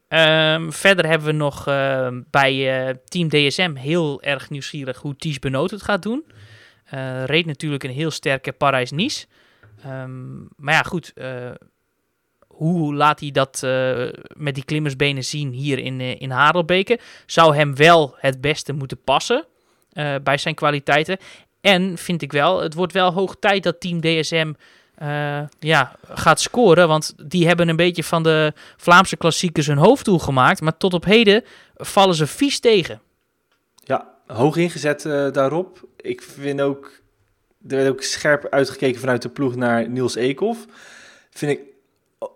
[0.08, 5.38] Ehm, verder hebben we nog ehm, bij eh, Team DSM heel erg nieuwsgierig hoe Ties
[5.38, 6.24] Benoot het gaat doen.
[7.24, 9.26] Reed natuurlijk een heel sterke Parijs-Nice.
[9.82, 11.12] Ehm, maar ja, goed.
[12.46, 13.60] hoe laat hij dat
[14.36, 16.98] met die klimmersbenen zien hier in, in Harelbeke?
[17.26, 19.46] Zou hem wel het beste moeten passen
[20.22, 21.18] bij zijn kwaliteiten.
[21.62, 24.52] En vind ik wel, het wordt wel hoog tijd dat Team DSM
[24.94, 26.88] eh, ja, gaat scoren.
[26.88, 30.60] Want die hebben een beetje van de Vlaamse klassiekers hun hoofddoel gemaakt.
[30.60, 31.44] Maar tot op heden
[31.74, 33.00] vallen ze vies tegen.
[33.74, 35.88] Ja, hoog ingezet eh, daarop.
[35.96, 36.84] Ik vind ook,
[37.68, 40.66] er werd ook scherp uitgekeken vanuit de ploeg naar Niels Eekhoff.
[41.30, 41.60] Vind ik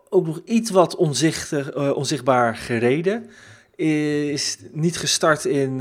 [0.08, 3.30] ook nog iets wat onzichtig, eh, onzichtbaar gereden.
[3.76, 5.80] Is niet gestart in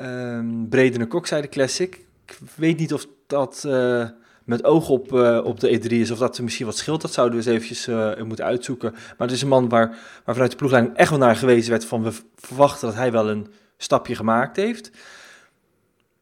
[0.00, 2.06] um, Bredene Kokzijde Classic.
[2.30, 4.08] Ik weet niet of dat eh,
[4.44, 7.00] met oog op, eh, op de E3 is of dat er misschien wat scheelt.
[7.00, 8.90] Dat zouden we eens eventjes eh, moeten uitzoeken.
[8.92, 9.88] Maar het is een man waar,
[10.24, 13.28] waar vanuit de ploegleiding echt wel naar gewezen werd van we verwachten dat hij wel
[13.28, 14.90] een stapje gemaakt heeft.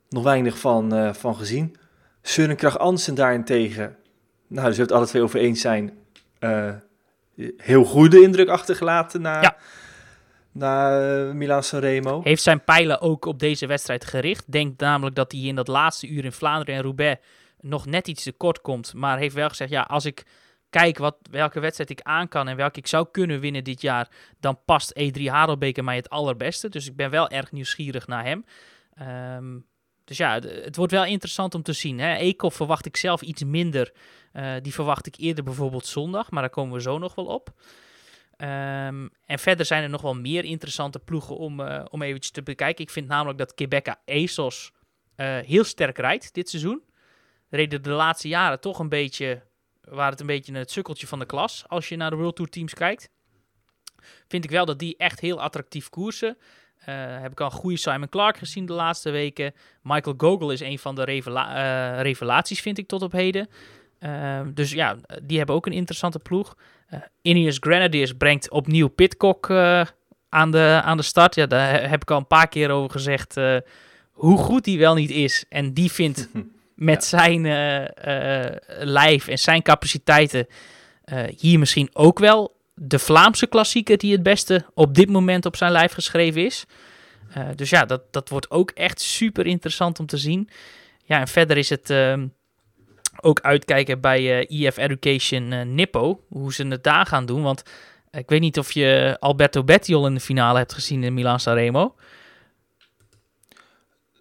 [0.08, 1.76] Nog weinig van, van gezien.
[2.22, 3.96] Søren Kragh Andersen daarentegen,
[4.46, 5.98] nou, dus we het alle twee over eens zijn,
[7.56, 9.56] heel goede indruk achtergelaten na.
[10.56, 12.20] Na eh, Milan Sanremo.
[12.22, 14.52] Heeft zijn pijlen ook op deze wedstrijd gericht.
[14.52, 17.20] Denkt namelijk dat hij in dat laatste uur in Vlaanderen en Roubaix
[17.60, 18.94] nog net iets te kort komt.
[18.94, 20.26] Maar heeft wel gezegd, ja, als ik
[20.70, 24.08] kijk wat, welke wedstrijd ik aan kan en welke ik zou kunnen winnen dit jaar,
[24.40, 26.68] dan past E3 Harelbeke mij het allerbeste.
[26.68, 28.44] Dus ik ben wel erg nieuwsgierig naar hem.
[28.94, 29.58] Ehm,
[30.04, 31.98] dus ja, het, wordt wel interessant om te zien.
[31.98, 32.32] Hè.
[32.36, 33.92] Verwacht ik zelf iets minder.
[34.32, 37.52] Eh, die verwacht ik eerder bijvoorbeeld zondag, maar daar komen we zo nog wel op.
[38.36, 42.42] Ehm, en verder zijn er nog wel meer interessante ploegen om, eh om eventjes te
[42.42, 42.84] bekijken.
[42.84, 44.72] Ik vind namelijk dat Quebeca ASOS
[45.14, 46.82] eh, heel sterk rijdt dit seizoen.
[47.50, 49.42] Reden de laatste jaren toch een beetje,
[49.80, 52.50] waar het een beetje het sukkeltje van de klas, als je naar de World Tour
[52.50, 53.08] teams kijkt.
[54.28, 56.38] Vind ik wel dat die echt heel attractief koersen.
[56.76, 59.54] Eh, heb ik al een goede Simon Clark gezien de laatste weken.
[59.82, 63.48] Michael Gogol is een van de revela revelaties, vind ik, tot op heden.
[63.98, 66.56] Ehm, dus ja, die hebben ook een interessante ploeg.
[66.86, 69.86] Eh Ineos Grenadiers brengt opnieuw Pitcock eh,
[70.28, 71.34] aan, de, aan de start.
[71.34, 73.56] Ja, daar he- heb ik al een paar keer over gezegd eh,
[74.12, 75.44] hoe goed die wel niet is.
[75.48, 76.28] En die vindt
[76.74, 77.42] met zijn
[78.66, 80.46] lijf en zijn capaciteiten
[81.36, 85.72] hier misschien ook wel de Vlaamse klassieker die het beste op dit moment op zijn
[85.72, 86.64] lijf geschreven is.
[87.54, 90.48] Dus ja, dat, dat wordt ook echt super interessant om te zien.
[91.04, 92.26] Ja, en verder is het ehm,
[93.20, 97.42] ook uitkijken bij eh EF Education eh, Nippo, hoe ze het daar gaan doen.
[97.42, 97.62] Want
[98.10, 101.40] eh, ik weet niet of je Alberto Bettiol in de finale hebt gezien in Milan
[101.40, 101.94] Sanremo.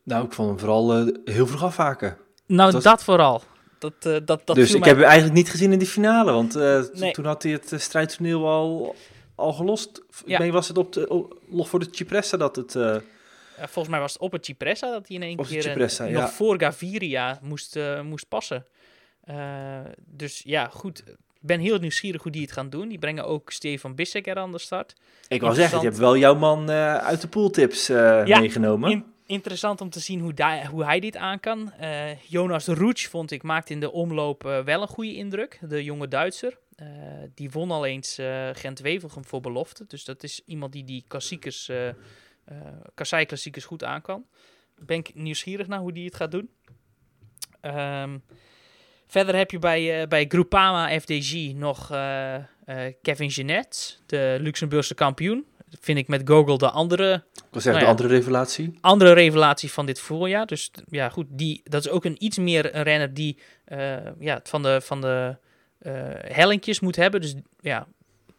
[0.04, 2.18] Nou, ik vond hem vooral heel vroeg afhaken.
[2.48, 3.42] Nou, Dat- dat vooral.
[3.80, 6.54] Dat, dat, dat dus ik mij- heb hem eigenlijk niet gezien in die finale, want
[6.94, 7.12] Nee.
[7.12, 8.96] toen had hij het uh, strijdtoneel al,
[9.36, 10.02] al gelost.
[10.26, 10.50] Ja.
[10.50, 12.74] Was het op de, op, nog voor de Cipressa dat het...
[12.74, 16.12] Ja, volgens mij was het op het Cipressa dat hij in één keer Cipressa, nog
[16.14, 16.28] ja.
[16.30, 18.66] voor Gaviria moest, moest passen.
[19.26, 21.04] Eh, dus ja, goed.
[21.08, 22.88] Ik ben heel nieuwsgierig hoe die het gaan doen.
[22.88, 24.94] Die brengen ook Stefan Bissek er aan de start.
[25.28, 28.92] ik wou zeggen, je hebt wel jouw man eh, uit de pooltips eh Ja, meegenomen.
[28.92, 30.34] In- interessant om te zien hoe,
[30.72, 31.74] hoe hij dit aan kan.
[32.28, 35.60] Jonas Roets vond ik maakte in de omloop wel een goede indruk.
[35.62, 36.58] De jonge Duitser.
[37.36, 39.86] Die won al eens eh Gent-Wevelgem voor belofte.
[39.88, 41.72] Dus dat is iemand die die klassiekers,
[42.94, 44.26] kassei-klassiekers goed aan kan.
[44.76, 46.50] Ben ik nieuwsgierig naar hoe die het gaat doen.
[47.62, 48.18] Ehm,
[49.08, 52.44] verder heb je bij, eh, bij Groupama FDG nog eh, eh,
[53.02, 55.46] Kevin Jeanette, de Luxemburgse kampioen.
[55.80, 57.80] Vind ik met Gogol de andere Ik wil zeggen, nou ja.
[57.80, 58.78] de andere revelatie.
[58.82, 60.46] andere revelatie van dit voorjaar.
[60.46, 63.38] Dus ja, goed, die, dat is ook een iets meer een renner die
[64.20, 65.36] ja, het van de, van de
[66.28, 67.22] hellinkjes moet hebben.
[67.22, 67.88] Dus ja,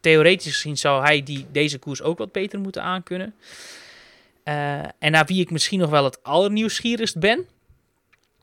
[0.01, 3.35] theoretisch gezien zou hij die, deze koers ook wat beter moeten aankunnen.
[4.47, 7.47] Eh, en naar wie ik misschien nog wel het allernieuwsgierigst ben, en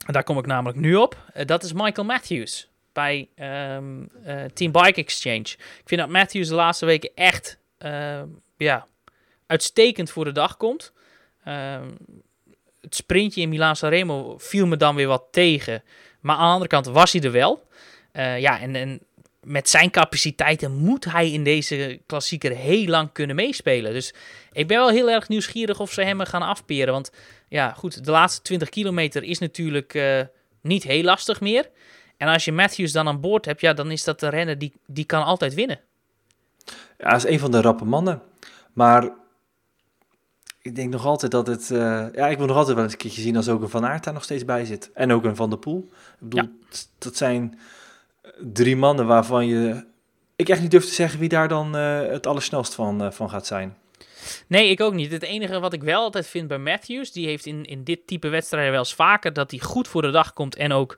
[0.06, 4.72] daar kom ik namelijk nu op, eh, dat is Michael Matthews bij ehm, eh, Team
[4.72, 5.48] Bike Exchange.
[5.58, 8.88] Ik vind dat Matthews de laatste weken echt ehm, ja,
[9.48, 10.94] uitstekend voor de dag komt.
[11.44, 11.90] Ehm,
[12.82, 15.84] het sprintje in Milaan Sanremo viel me dan weer wat tegen.
[16.20, 17.68] Maar aan de andere kant was hij er wel.
[18.12, 19.00] Eh, ja, en, en
[19.44, 23.94] met zijn capaciteiten moet hij in deze klassieker heel lang kunnen meespelen.
[23.94, 24.14] Dus
[24.52, 26.94] ik ben wel heel erg nieuwsgierig of ze hem gaan afperen.
[26.94, 27.12] Want
[27.54, 30.22] ja, goed, de laatste 20 kilometer is natuurlijk eh,
[30.62, 31.70] niet heel lastig meer.
[32.18, 34.74] En als je Matthews dan aan boord hebt, ja, dan is dat een renner die,
[34.88, 35.80] die kan altijd winnen.
[36.98, 38.22] Ja, hij is een van de rappe mannen.
[38.74, 39.10] Maar
[40.62, 41.72] ik denk nog altijd dat het...
[41.72, 43.86] eh, ja, ik wil nog altijd wel eens een keertje zien als ook een Van
[43.86, 44.92] Aert daar nog steeds bij zit.
[44.94, 45.90] En ook een Van der Poel.
[46.20, 47.60] Ik bedoel, t- dat zijn
[48.54, 49.86] drie mannen waarvan je...
[50.36, 53.30] Ik echt niet durf te zeggen wie daar dan eh, het allersnelst van, eh, van
[53.30, 53.78] gaat zijn.
[54.48, 55.12] Nee, ik ook niet.
[55.12, 58.28] Het enige wat ik wel altijd vind bij Matthews, die heeft in, in dit type
[58.30, 60.98] wedstrijden wel eens vaker dat hij goed voor de dag komt en ook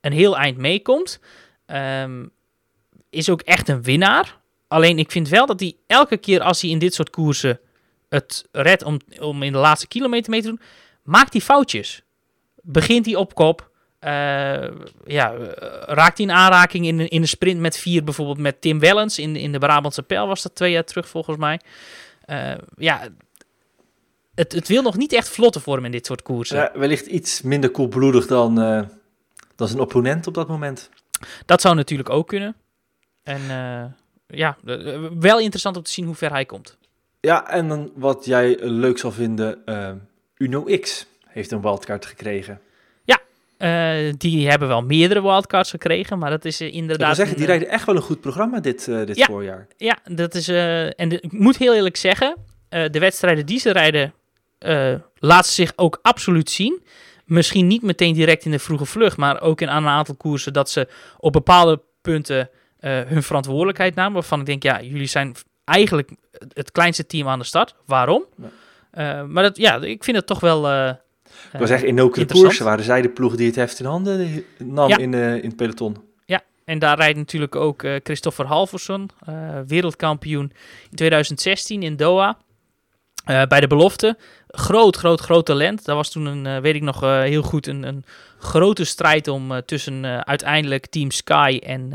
[0.00, 1.20] een heel eind meekomt.
[1.66, 2.26] Ehm,
[3.10, 4.38] is ook echt een winnaar.
[4.68, 7.60] Alleen ik vind wel dat hij elke keer als hij in dit soort koersen
[8.08, 10.60] het redt om, om in de laatste kilometer mee te doen,
[11.02, 12.02] maakt hij foutjes.
[12.62, 13.70] Begint hij op kop.
[13.98, 14.68] eh,
[15.04, 18.78] ja, eh, raakt hij in aanraking in, in de sprint met vier, bijvoorbeeld met Tim
[18.78, 21.60] Wellens in, in de Brabantse Pijl was dat twee jaar terug volgens mij.
[22.30, 23.08] Eh, ja,
[24.34, 26.56] het, het wil nog niet echt vlotten voor hem in dit soort koersen.
[26.56, 28.82] Ja, wellicht iets minder koelbloedig dan, eh,
[29.56, 30.90] dan zijn opponent op dat moment.
[31.46, 32.56] Dat zou natuurlijk ook kunnen.
[33.22, 33.84] En eh,
[34.26, 34.56] ja,
[35.18, 36.78] wel interessant om te zien hoe ver hij komt.
[37.20, 39.62] Ja, en dan wat jij leuk zal vinden,
[40.36, 42.60] Uno X heeft een wildcard gekregen.
[43.60, 47.06] Eh, die hebben wel meerdere wildcards gekregen, maar dat is eh, Ik inderdaad...
[47.06, 49.26] wil zeggen, die eh, rijden echt wel een goed programma dit, dit Ja.
[49.26, 49.66] voorjaar.
[49.76, 50.48] Ja, dat is.
[50.48, 52.36] en de- ik moet heel eerlijk zeggen,
[52.68, 54.14] de wedstrijden die ze rijden,
[55.18, 56.82] laten zich ook absoluut zien.
[57.24, 60.70] Misschien niet meteen direct in de vroege vlucht, maar ook in een aantal koersen dat
[60.70, 64.12] ze op bepaalde punten hun verantwoordelijkheid namen.
[64.12, 66.10] Waarvan ik denk, ja, jullie zijn eigenlijk
[66.52, 67.74] het kleinste team aan de start.
[67.86, 68.24] Waarom?
[68.92, 69.22] Ja.
[69.26, 70.62] Maar dat, ja, ik vind het toch wel.
[71.52, 72.40] Ik wil zeggen, in interessant.
[72.40, 74.96] koersen waren zij de ploeg die het heft in handen nam Ja.
[74.96, 75.96] in, eh, in het peloton.
[76.64, 79.34] En daar rijdt natuurlijk ook eh, Christopher Halverson, eh,
[79.66, 80.52] wereldkampioen
[80.90, 82.38] in 2016 in Doha.
[83.24, 84.16] Bij de belofte.
[84.46, 85.84] Groot, groot, groot talent.
[85.84, 88.04] Dat was toen, een, weet ik nog heel goed, een, een
[88.38, 91.92] grote strijd om tussen uiteindelijk Team Sky en,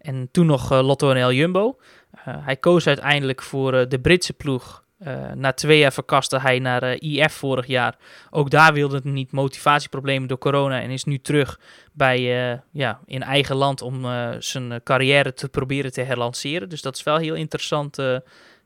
[0.00, 1.78] en toen nog Lotto NL Jumbo.
[2.20, 4.84] Hij koos uiteindelijk voor de Britse ploeg.
[5.00, 7.96] Eh, na twee jaar verkaste hij naar eh, IF vorig jaar.
[8.30, 11.60] Ook daar wilde het niet motivatieproblemen door corona en is nu terug
[11.92, 14.06] bij, eh, ja, in eigen land om
[14.38, 16.68] zijn carrière te proberen te herlanceren.
[16.68, 17.96] Dus dat is wel heel interessant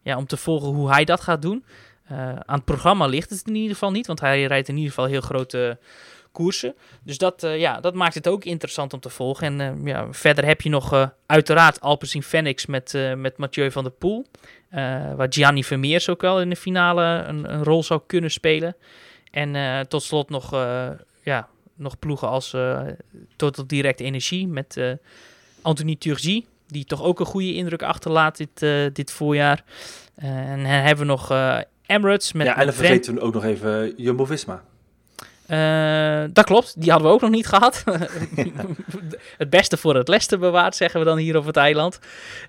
[0.03, 1.65] ja, om te volgen hoe hij dat gaat doen.
[2.45, 5.07] Aan het programma ligt het in ieder geval niet, want hij rijdt in ieder geval
[5.07, 5.79] heel grote
[6.35, 6.75] koersen.
[7.03, 9.47] Dus dat, eh, ja, dat maakt het ook interessant om te volgen.
[9.47, 13.83] En eh, ja, verder heb je nog eh, uiteraard Alpecin Phoenix met, met Mathieu van
[13.83, 14.27] der Poel.
[15.17, 18.77] waar Gianni Vermeers ook wel in de finale een, een rol zou kunnen spelen.
[19.31, 20.51] En tot slot nog,
[21.23, 22.57] ja, nog ploegen als
[23.37, 24.97] Total Direct Energie met
[25.63, 26.45] Anthony Turgy.
[26.67, 29.65] Die toch ook een goede indruk achterlaat dit, dit voorjaar.
[30.15, 31.31] En dan hebben we nog
[31.87, 34.65] Emirates met ja, en dan vergeten we ook nog even Jumbo-Visma.
[35.47, 37.85] Eh, dat klopt, die hadden we ook nog niet gehad.
[39.39, 41.99] het beste voor het leste bewaard, zeggen we dan hier op het eiland.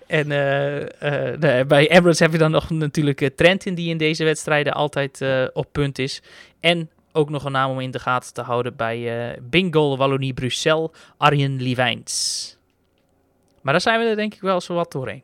[0.07, 4.73] En eh, eh, bij Emirates heb je dan nog natuurlijk Trentin, die in deze wedstrijden
[4.73, 6.21] altijd op punt is.
[6.59, 11.61] En ook nog een naam om in de gaten te houden bij Bingo Wallonie-Bruxelles, Arjen
[11.61, 12.57] Liwijns.
[13.61, 15.23] Maar daar zijn we er denk ik wel zo wat doorheen.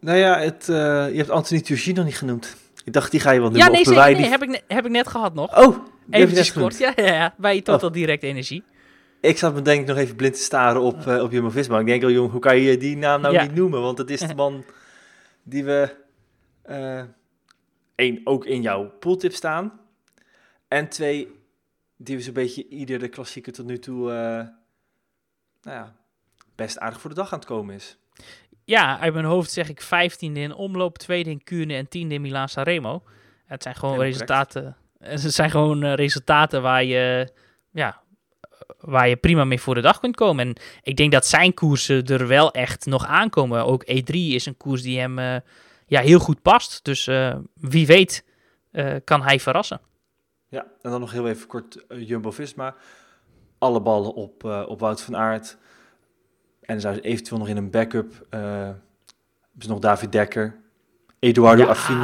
[0.00, 2.56] Nou ja, het, je hebt Anthony Turgis nog niet genoemd.
[2.86, 3.58] Ik dacht, die ga je wel doen.
[3.58, 5.58] Ja, nee, zeker, nee die- heb, ik heb ik net gehad nog.
[5.58, 5.76] Oh,
[6.10, 8.62] Even kort, ja, ja, ja, bij Total Direct Energie.
[9.20, 11.78] Ik zat me denk ik nog even blind te staren op, eh op Jumbo-Visma.
[11.78, 13.42] Ik denk, oh jong, hoe kan je die naam nou Ja.
[13.42, 13.80] niet noemen?
[13.80, 14.64] Want het is de man
[15.42, 15.94] die we...
[16.62, 17.02] eh
[17.94, 19.80] één, ook in jouw pooltip staan.
[20.68, 21.28] En twee,
[21.96, 24.10] die we zo'n beetje iedere klassieker tot nu toe...
[24.10, 24.16] eh,
[25.62, 25.94] nou ja,
[26.54, 27.98] best aardig voor de dag aan het komen is.
[28.66, 32.20] Ja, uit mijn hoofd zeg ik 15e in omloop, tweede in Kuurne en tiende in
[32.20, 33.02] Milaan Sanremo.
[33.46, 34.76] Het zijn gewoon Helemaal resultaten.
[34.98, 37.32] Het zijn gewoon eh, resultaten waar je,
[37.70, 38.00] ja,
[38.80, 40.46] waar je prima mee voor de dag kunt komen.
[40.46, 43.64] En ik denk dat zijn koersen er wel echt nog aankomen.
[43.64, 45.36] Ook E3 is een koers die hem eh,
[45.86, 46.84] ja, heel goed past.
[46.84, 48.24] Dus eh, wie weet
[48.70, 49.80] eh, kan hij verrassen.
[50.48, 52.74] Ja, en dan nog heel even kort eh, Jumbo-Visma.
[53.58, 55.58] Alle ballen op, eh, op Wout van Aert.
[56.66, 58.26] En dan zou ze eventueel nog in een backup...
[58.30, 58.82] hebben
[59.58, 60.56] ze nog David Dekker.
[61.18, 61.98] Eduardo Ja, Affini.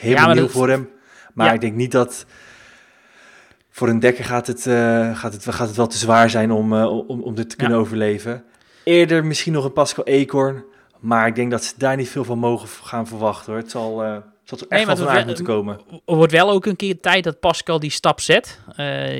[0.00, 0.88] Helemaal Ja, maar nieuw dat- voor hem.
[1.34, 1.52] Maar Ja.
[1.52, 2.26] ik denk niet dat...
[3.70, 6.72] Voor een Dekker gaat het, eh, gaat het, gaat het wel te zwaar zijn om,
[6.72, 8.44] eh, om, om dit te kunnen overleven.
[8.84, 10.64] Eerder misschien nog een Pascal Eekhoorn.
[11.00, 13.52] Maar ik denk dat ze daar niet veel van mogen gaan verwachten.
[13.52, 13.60] Hoor.
[13.62, 16.00] Het zal, het zal Nee, echt wel het van wordt aard wel- moeten komen.
[16.06, 18.60] Er wordt wel ook een keer tijd dat Pascal die stap zet.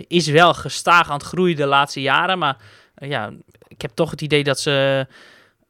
[0.08, 2.38] Is wel gestaag aan het groeien de laatste jaren.
[2.38, 2.56] Maar
[2.94, 3.32] ja,
[3.82, 5.06] ik heb toch het idee dat ze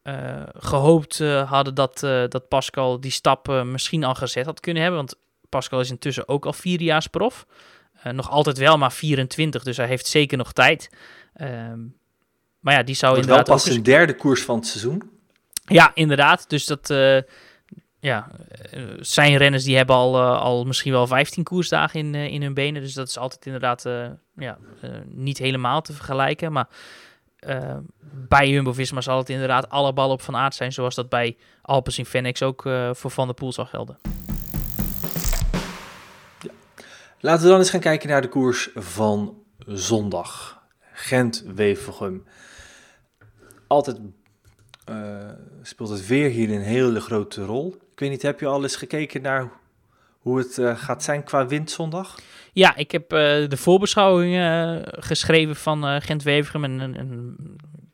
[0.01, 4.81] eh, gehoopt eh, hadden dat, eh, dat Pascal die stap misschien al gezet had kunnen
[4.81, 4.99] hebben.
[4.99, 5.15] Want
[5.49, 7.45] Pascal is intussen ook al vierjaarsprof.
[8.03, 10.89] Eh nog altijd wel maar 24, dus hij heeft zeker nog tijd.
[11.33, 11.79] Ehm,
[12.59, 15.11] maar ja, die zou wordt wel inderdaad ook pas een derde koers van het seizoen.
[15.65, 16.49] ja, inderdaad.
[16.49, 16.87] Dus dat,
[17.99, 18.31] ja,
[18.99, 22.81] zijn renners die hebben al, al misschien wel 15 koersdagen in, in hun benen.
[22.81, 23.83] Dus dat is altijd inderdaad
[24.35, 24.57] ja,
[25.05, 26.51] niet helemaal te vergelijken.
[26.51, 26.67] Maar
[27.45, 27.77] eh,
[28.27, 30.71] bij Jumbo-Visma zal het inderdaad alle ballen op van aard zijn.
[30.71, 33.99] Zoals dat bij Alpes in ook eh, voor Van der Poel zal gelden.
[37.19, 40.61] Laten we dan eens gaan kijken naar de koers van zondag.
[40.93, 42.25] Gent-Wevelgem.
[43.67, 43.97] Altijd
[44.85, 45.29] eh,
[45.61, 47.75] speelt het weer hier een hele grote rol.
[47.91, 49.51] Ik weet niet, heb je al eens gekeken naar
[50.19, 52.15] hoe het gaat zijn qua wind zondag?
[52.53, 56.63] Ja, ik heb eh, de voorbeschouwing eh, geschreven van eh Gent-Wevergem.
[56.63, 57.35] En een, een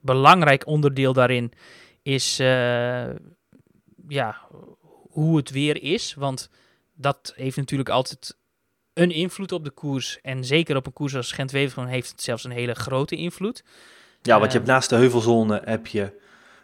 [0.01, 1.51] belangrijk onderdeel daarin
[2.03, 2.37] is
[4.07, 4.37] ja,
[5.09, 6.13] hoe het weer is.
[6.13, 6.49] Want
[6.95, 8.37] dat heeft natuurlijk altijd
[8.93, 10.19] een invloed op de koers.
[10.21, 13.63] En zeker op een koers als Gent-Wevergem heeft het zelfs een hele grote invloed.
[14.21, 16.19] Ja, want je hebt naast de heuvelzone heb je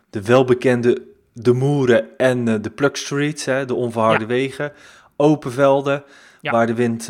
[0.10, 1.02] de welbekende
[1.34, 4.28] de Moeren en de Plug Streets, hè, de onverharde Ja.
[4.28, 4.74] wegen,
[5.16, 6.04] open velden,
[6.42, 6.52] Ja.
[6.52, 7.10] waar de wind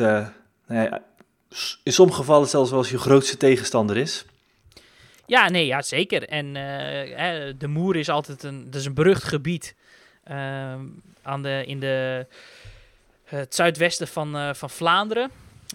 [0.67, 0.99] nou
[1.83, 4.25] in sommige gevallen zelfs wel eens je grootste tegenstander is.
[5.25, 6.27] Ja, nee, ja, zeker.
[6.27, 9.75] En eh, de Moer is altijd een, dat is een berucht gebied
[10.23, 10.79] ehm,
[11.21, 12.25] aan de, in de,
[13.23, 15.31] het zuidwesten van, eh, van Vlaanderen.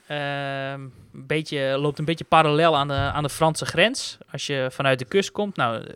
[0.07, 0.81] Ehm,
[1.13, 4.99] een beetje, loopt een beetje parallel aan de, aan de Franse grens als je vanuit
[4.99, 5.57] de kust komt.
[5.57, 5.87] Nou,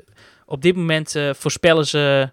[0.47, 2.30] op dit moment eh, voorspellen ze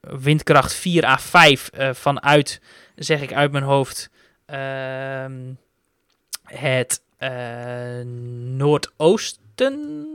[0.00, 2.60] windkracht 4 à 5 eh, vanuit,
[2.96, 4.10] zeg ik uit mijn hoofd,
[4.46, 5.52] ehm,
[6.44, 8.00] het eh,
[8.56, 10.06] noordoosten,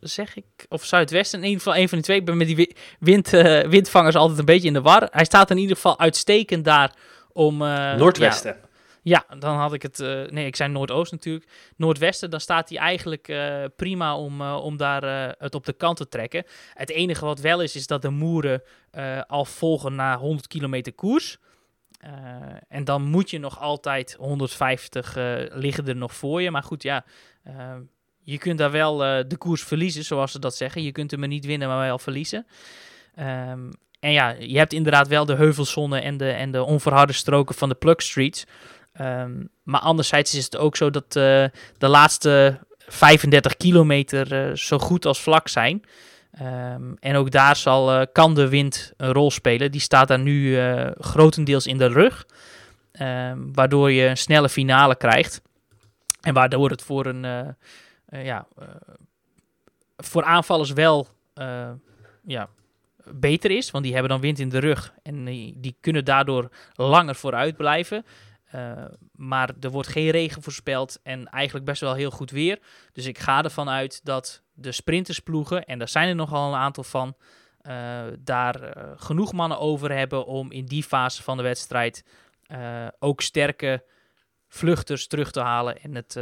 [0.00, 1.38] zeg ik, of zuidwesten.
[1.38, 2.18] In ieder geval een van die twee.
[2.18, 5.08] Ik ben met die wi- wind, eh, windvangers altijd een beetje in de war.
[5.10, 6.94] Hij staat in ieder geval uitstekend daar
[7.32, 7.62] om...
[7.62, 8.56] eh, Noordwesten.
[9.02, 9.98] Ja, ja, dan had ik het...
[10.30, 11.46] nee, ik zei noordoost natuurlijk.
[11.76, 13.32] Noordwesten, dan staat hij eigenlijk
[13.76, 16.44] prima om, om daar het op de kant te trekken.
[16.74, 18.62] Het enige wat wel is, is dat de moeren
[19.26, 21.38] al volgen na 100 kilometer koers.
[21.98, 22.10] Eh,
[22.68, 26.50] en dan moet je nog altijd 150 eh, liggen er nog voor je.
[26.50, 27.04] Maar goed, ja,
[27.42, 27.74] eh,
[28.24, 28.96] je kunt daar wel
[29.28, 30.82] de koers verliezen, zoals ze dat zeggen.
[30.82, 32.46] Je kunt hem niet winnen, maar wel verliezen.
[33.14, 33.70] Ehm,
[34.00, 37.68] en ja, je hebt inderdaad wel de heuvelzone en de, en de onverharde stroken van
[37.68, 38.44] de Plug Streets.
[38.92, 45.20] Ehm, maar anderzijds is het ook zo dat de laatste 35 kilometer zo goed als
[45.20, 45.82] vlak zijn.
[46.38, 49.70] Ehm, en ook daar zal, eh, kan de wind een rol spelen.
[49.70, 52.26] Die staat daar nu eh, grotendeels in de rug.
[52.92, 55.42] Ehm, waardoor je een snelle finale krijgt.
[56.20, 58.46] En waardoor het voor een eh, ja,
[59.96, 61.06] voor aanvallers wel
[62.24, 62.48] ja,
[63.04, 63.70] beter is.
[63.70, 64.92] Want die hebben dan wind in de rug.
[65.02, 68.04] En die, die kunnen daardoor langer vooruit blijven.
[69.12, 72.58] Maar er wordt geen regen voorspeld en eigenlijk best wel heel goed weer.
[72.92, 76.84] Dus ik ga ervan uit dat de sprintersploegen, en daar zijn er nogal een aantal
[76.84, 77.16] van,
[77.60, 82.04] eh, daar eh, genoeg mannen over hebben om in die fase van de wedstrijd
[82.42, 83.84] eh, ook sterke
[84.48, 86.20] vluchters terug te halen en het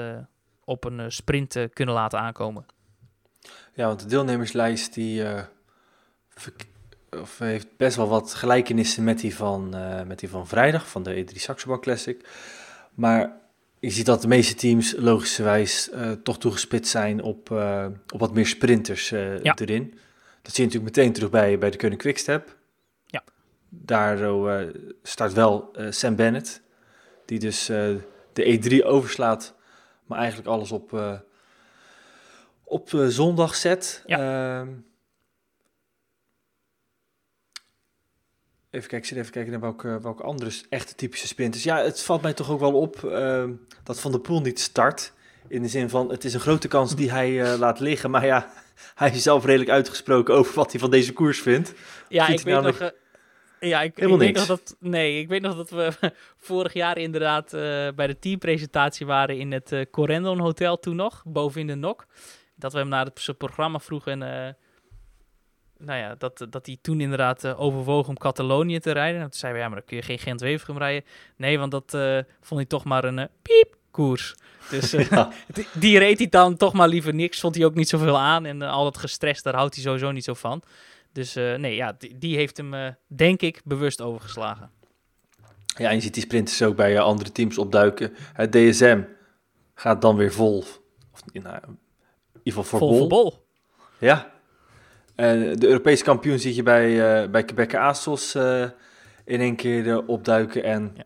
[0.64, 2.66] op een sprint te kunnen laten aankomen.
[3.74, 5.24] Ja, want de deelnemerslijst die,
[7.10, 9.68] of heeft best wel wat gelijkenissen met die van,
[10.06, 12.28] met die van vrijdag, van de E3 Saxo Bank Classic.
[12.94, 13.45] Maar
[13.86, 18.34] je ziet dat de meeste teams logischerwijs eh, toch toegespitst zijn op, eh, op wat
[18.34, 19.56] meer sprinters Ja.
[19.58, 19.98] erin.
[20.42, 22.56] Dat zie je natuurlijk meteen terug bij, bij de Koning Quickstep.
[23.06, 23.24] Ja.
[23.68, 24.66] Daar
[25.02, 26.62] start wel Sam Bennett,
[27.24, 28.00] die dus de
[28.32, 29.54] E3 overslaat,
[30.04, 31.20] maar eigenlijk alles op,
[32.64, 34.02] op zondag zet.
[34.06, 34.68] Ehm,
[38.76, 41.62] even kijken, ik zit even kijken naar welke, welke andere echte typische sprinters.
[41.64, 43.52] Ja, het valt mij toch ook wel op ehm,
[43.84, 45.12] dat Van der Poel niet start.
[45.48, 48.10] In de zin van, het is een grote kans die hij eh, laat liggen.
[48.10, 48.52] Maar ja,
[48.94, 51.72] hij is zelf redelijk uitgesproken over wat hij van deze koers vindt.
[52.08, 52.78] Ja, Vindt ik weet nog.
[52.78, 52.88] eh,
[53.60, 54.76] ja, ik, weet nog dat.
[54.80, 55.92] Nee, ik weet nog dat we
[56.36, 61.60] vorig jaar inderdaad eh, bij de teampresentatie waren in het Corendon Hotel toen nog, boven
[61.60, 62.06] in de Nok.
[62.54, 64.22] Dat we hem naar het programma vroegen.
[64.22, 64.56] En,
[65.78, 69.20] nou ja, dat, dat hij toen inderdaad eh, overwoog om Catalonië te rijden.
[69.20, 71.04] En toen zeiden we, ja, maar dan kun je geen Gent-Wevergem rijden.
[71.36, 74.34] Nee, want dat eh, vond hij toch maar een eh, piep koers.
[74.70, 75.32] Dus Ja.
[75.52, 77.40] die, die reed hij dan toch maar liever niks.
[77.40, 78.44] Vond hij ook niet zoveel aan.
[78.46, 80.62] En al dat gestrest, daar houdt hij sowieso niet zo van.
[81.12, 84.70] Dus nee, ja, die, die heeft hem, denk ik, bewust overgeslagen.
[85.66, 88.14] Ja, en je ziet die sprinters ook bij andere teams opduiken.
[88.32, 89.02] Het DSM
[89.74, 90.58] gaat dan weer vol.
[91.12, 91.78] Of, nou, in
[92.42, 92.98] ieder geval voor Vol bol.
[92.98, 93.46] voor bol.
[93.98, 94.34] Ja.
[95.16, 98.62] De Europese kampioen zie je bij, eh bij Quebec Astos eh,
[99.24, 101.04] in één keer eh, opduiken en Ja.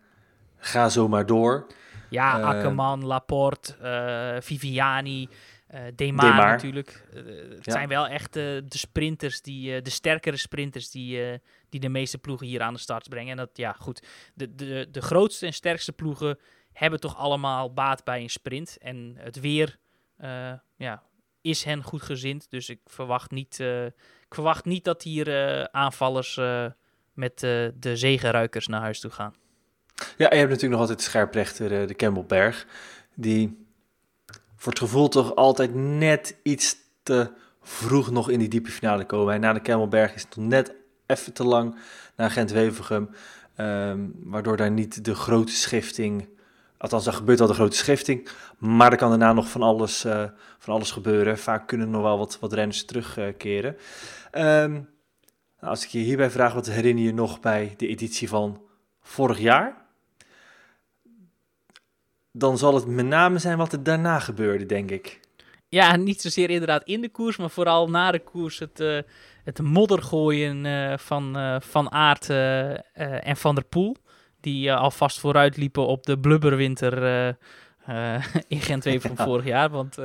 [0.57, 1.67] ga zo maar door.
[2.09, 5.29] Ja, Eh, Akkerman, Laporte, Viviani.
[5.67, 6.47] Eh Demar, Demar.
[6.49, 7.07] natuurlijk.
[7.15, 7.73] Het Ja.
[7.73, 12.63] zijn wel echt de sprinters, die, de sterkere sprinters die, die de meeste ploegen hier
[12.63, 13.31] aan de start brengen.
[13.31, 14.07] En dat, ja, goed.
[14.35, 16.39] De, de, de grootste en sterkste ploegen
[16.73, 18.77] hebben toch allemaal baat bij een sprint.
[18.81, 19.77] En het weer
[20.77, 21.03] ja,
[21.43, 22.47] is hen goed gezind.
[22.51, 26.67] Dus ik verwacht niet, eh, ik verwacht niet dat hier eh, aanvallers eh,
[27.13, 29.35] met de zegenruikers naar huis toe gaan.
[29.95, 32.67] Ja, je hebt natuurlijk nog altijd scherprechter, de Campbellberg.
[33.15, 33.67] Die
[34.57, 37.33] voor het gevoel toch altijd net iets te
[37.63, 39.35] vroeg nog in die diepe finale komen.
[39.35, 40.75] En na de Campbellberg is het nog net
[41.07, 41.77] even te lang
[42.17, 43.11] naar Gent-Wevelgem.
[43.57, 46.29] ehm, waardoor daar niet de grote schifting...
[46.81, 48.29] Althans, daar gebeurt al de grote schifting.
[48.59, 50.25] Maar er kan daarna nog van alles, eh,
[50.59, 51.39] van alles gebeuren.
[51.39, 53.77] Vaak kunnen nog wel wat, wat renners terugkeren.
[54.31, 54.85] Ehm, nou,
[55.61, 58.61] als ik je hierbij vraag, wat herinner je nog bij de editie van
[59.01, 59.79] vorig jaar?
[62.33, 65.21] dan zal het met name zijn wat er daarna gebeurde, denk ik.
[65.69, 68.99] Ja, niet zozeer inderdaad in de koers, maar vooral na de koers het, eh,
[69.45, 71.89] het moddergooien eh, van Van
[72.93, 73.97] en Van der Poel.
[74.41, 77.29] Die eh, alvast vooruit liepen op de blubberwinter eh,
[78.17, 79.71] eh, in gent van vorig jaar.
[79.71, 79.97] Want,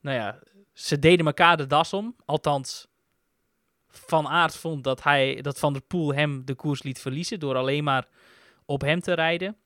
[0.00, 0.38] nou ja,
[0.72, 2.16] ze deden elkaar de das om.
[2.24, 2.88] Althans,
[3.88, 7.56] Van Aert vond dat, hij, dat Van der Poel hem de koers liet verliezen door
[7.56, 8.06] alleen maar
[8.64, 9.56] op hem te rijden.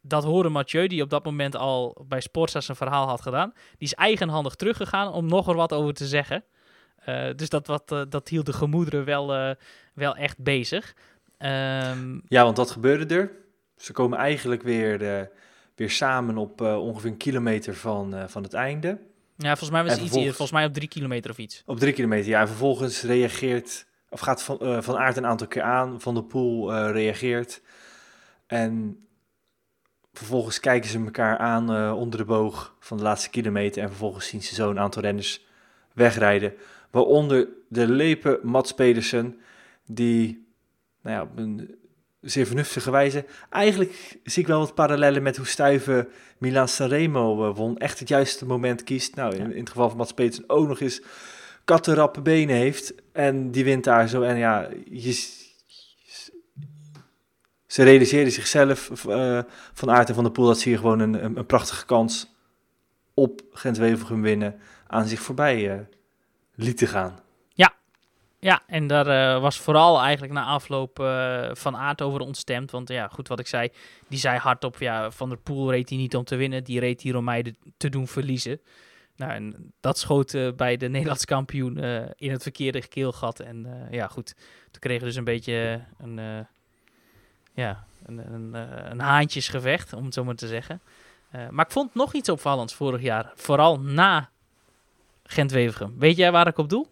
[0.00, 3.52] Dat hoorde Mathieu, die op dat moment al bij Sportza zijn verhaal had gedaan.
[3.52, 6.44] Die is eigenhandig teruggegaan om nog er wat over te zeggen.
[7.36, 9.56] Dus dat, wat, dat hield de gemoederen wel,
[9.94, 10.94] wel echt bezig.
[11.42, 13.30] Ehm, Ja, want wat gebeurde er?
[13.76, 15.26] Ze komen eigenlijk weer, eh,
[15.74, 18.98] weer samen op eh, ongeveer een kilometer van, eh, van het einde.
[19.36, 21.62] ja, volgens mij was het iets eerder, volgens mij op drie kilometer of iets.
[21.66, 22.40] Op drie kilometer, ja.
[22.40, 26.00] En vervolgens reageert, of gaat Van, van Aert een aantal keer aan.
[26.00, 27.62] Van der Poel reageert.
[28.46, 29.04] En
[30.12, 33.82] vervolgens kijken ze elkaar aan onder de boog van de laatste kilometer.
[33.82, 35.44] En vervolgens zien ze zo een aantal renners
[35.94, 36.54] wegrijden.
[36.90, 39.40] Waaronder de lepe Mats Pedersen,
[39.86, 40.41] die
[41.02, 41.74] nou ja, op een
[42.20, 43.24] zeer vernuftige wijze...
[43.50, 47.78] Eigenlijk zie ik wel wat parallellen met hoe Stuiven Milan Sanremo eh, won.
[47.78, 49.14] Echt het juiste moment kiest.
[49.14, 51.02] Nou, in, in het geval van Mats Pedersen ook nog eens
[51.64, 52.94] kattenrappe benen heeft.
[53.12, 54.22] En die wint daar zo.
[54.22, 55.12] En ja, je,
[57.66, 59.40] ze realiseerden zichzelf eh,
[59.72, 62.34] van Aert en van der Poel dat ze hier gewoon een, een, een prachtige kans
[63.14, 65.78] op Gent-Wevelgem winnen aan zich voorbij eh,
[66.54, 67.18] lieten gaan.
[68.44, 72.70] Ja, en daar eh, was vooral eigenlijk na afloop eh, van Aert over ontstemd.
[72.70, 73.68] Want ja, goed wat ik zei,
[74.08, 77.00] die zei hardop, ja, Van der Poel reed hij niet om te winnen, die reed
[77.00, 78.60] hier om mij te doen verliezen.
[79.16, 81.78] Nou, en dat schoot eh, bij de Nederlands kampioen
[82.16, 83.40] in het verkeerde keelgat.
[83.40, 84.34] En ja, goed,
[84.70, 86.46] toen kregen dus een beetje een,
[87.54, 88.54] ja, een, een,
[88.90, 90.80] een haantjesgevecht, om het zo maar te zeggen.
[91.50, 94.30] Maar ik vond nog iets opvallends vorig jaar, vooral na
[95.24, 95.94] Gent-Wevelgem.
[95.98, 96.86] Weet jij waar ik op doel?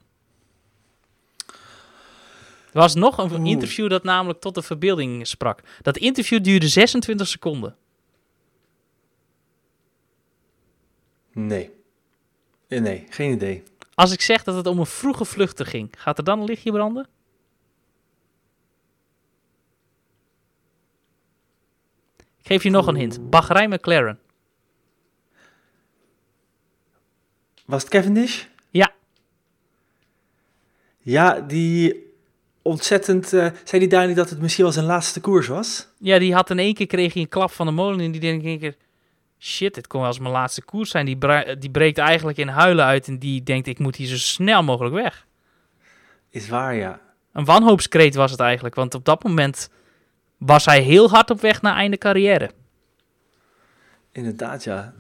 [2.72, 3.48] Er was nog een Oeh.
[3.50, 5.60] interview dat namelijk tot de verbeelding sprak.
[5.82, 7.76] Dat interview duurde 26 seconden.
[11.32, 11.70] Nee.
[12.68, 13.62] Eh, Nee, geen idee.
[13.94, 16.72] Als ik zeg dat het om een vroege vluchter ging, gaat er dan een lichtje
[16.72, 17.08] branden?
[22.18, 23.30] Ik geef je nog een hint.
[23.30, 24.18] Bahrein McLaren.
[27.66, 28.44] Was het Cavendish?
[28.70, 28.92] Ja.
[30.98, 32.09] Ja, die
[32.62, 33.32] ontzettend...
[33.32, 35.88] eh, zei die daar niet dat het misschien wel zijn laatste koers was?
[35.98, 38.20] Ja, die had in één keer kreeg hij een klap van de molen en die
[38.20, 38.76] denkt in één keer...
[39.38, 41.06] Shit, dit kon wel eens mijn laatste koers zijn.
[41.06, 41.18] Die,
[41.58, 44.94] die breekt eigenlijk in huilen uit en die denkt ik moet hier zo snel mogelijk
[44.94, 45.26] weg.
[46.30, 47.00] Is waar, ja.
[47.32, 49.70] Een wanhoopskreet was het eigenlijk, want op dat moment
[50.38, 52.50] was hij heel hard op weg naar einde carrière.
[54.12, 54.94] Inderdaad, ja.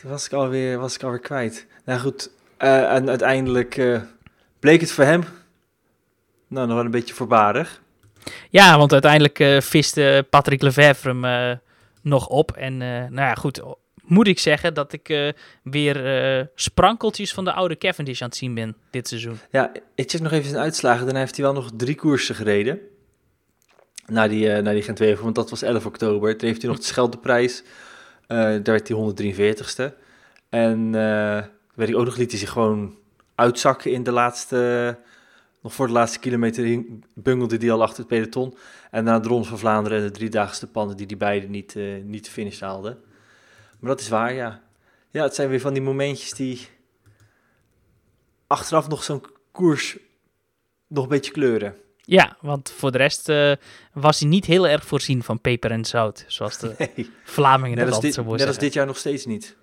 [0.00, 1.66] Toen was ik alweer, was ik alweer kwijt.
[1.84, 4.00] Nou goed, eh, en uiteindelijk eh,
[4.58, 5.24] bleek het voor hem
[6.52, 7.80] nou nog wel een beetje voorbarig.
[8.50, 11.56] Ja, want uiteindelijk eh, viste Patrick Lefevre hem eh,
[12.02, 12.50] nog op.
[12.50, 13.62] En eh, nou ja, goed,
[14.02, 18.76] moet ik zeggen dat ik weer sprankeltjes van de oude Cavendish aan het zien ben
[18.90, 19.38] dit seizoen.
[19.50, 21.04] Ja, ik check nog even zijn uitslagen.
[21.04, 22.78] Daarna heeft hij wel nog drie koersen gereden.
[24.06, 26.36] Na die, uh, na die gent wevelgem want dat was 11 oktober.
[26.36, 27.62] Toen heeft hij nog de Scheldeprijs.
[27.62, 29.94] Uh, daar werd hij 143ste.
[30.48, 31.42] En uh,
[31.74, 32.96] weet ik ook nog, liet hij zich gewoon
[33.34, 34.98] uitzakken in de laatste...
[35.62, 38.56] nog voor de laatste kilometer hing, bungelde hij al achter het peloton.
[38.90, 42.02] En na de Ronde van Vlaanderen en de driedaagse pannen die die beiden niet, uh,
[42.04, 42.98] niet te finish haalden.
[43.80, 44.62] Maar dat is waar, ja.
[45.10, 46.68] Ja, het zijn weer van die momentjes die
[48.46, 49.98] achteraf nog zo'n koers
[50.86, 51.76] nog een beetje kleuren.
[51.96, 53.52] Ja, want voor de rest uh,
[53.92, 57.10] was hij niet heel erg voorzien van peper en zout, zoals de nee.
[57.24, 59.56] Vlamingen dat altijd zo Net als dit jaar nog steeds niet.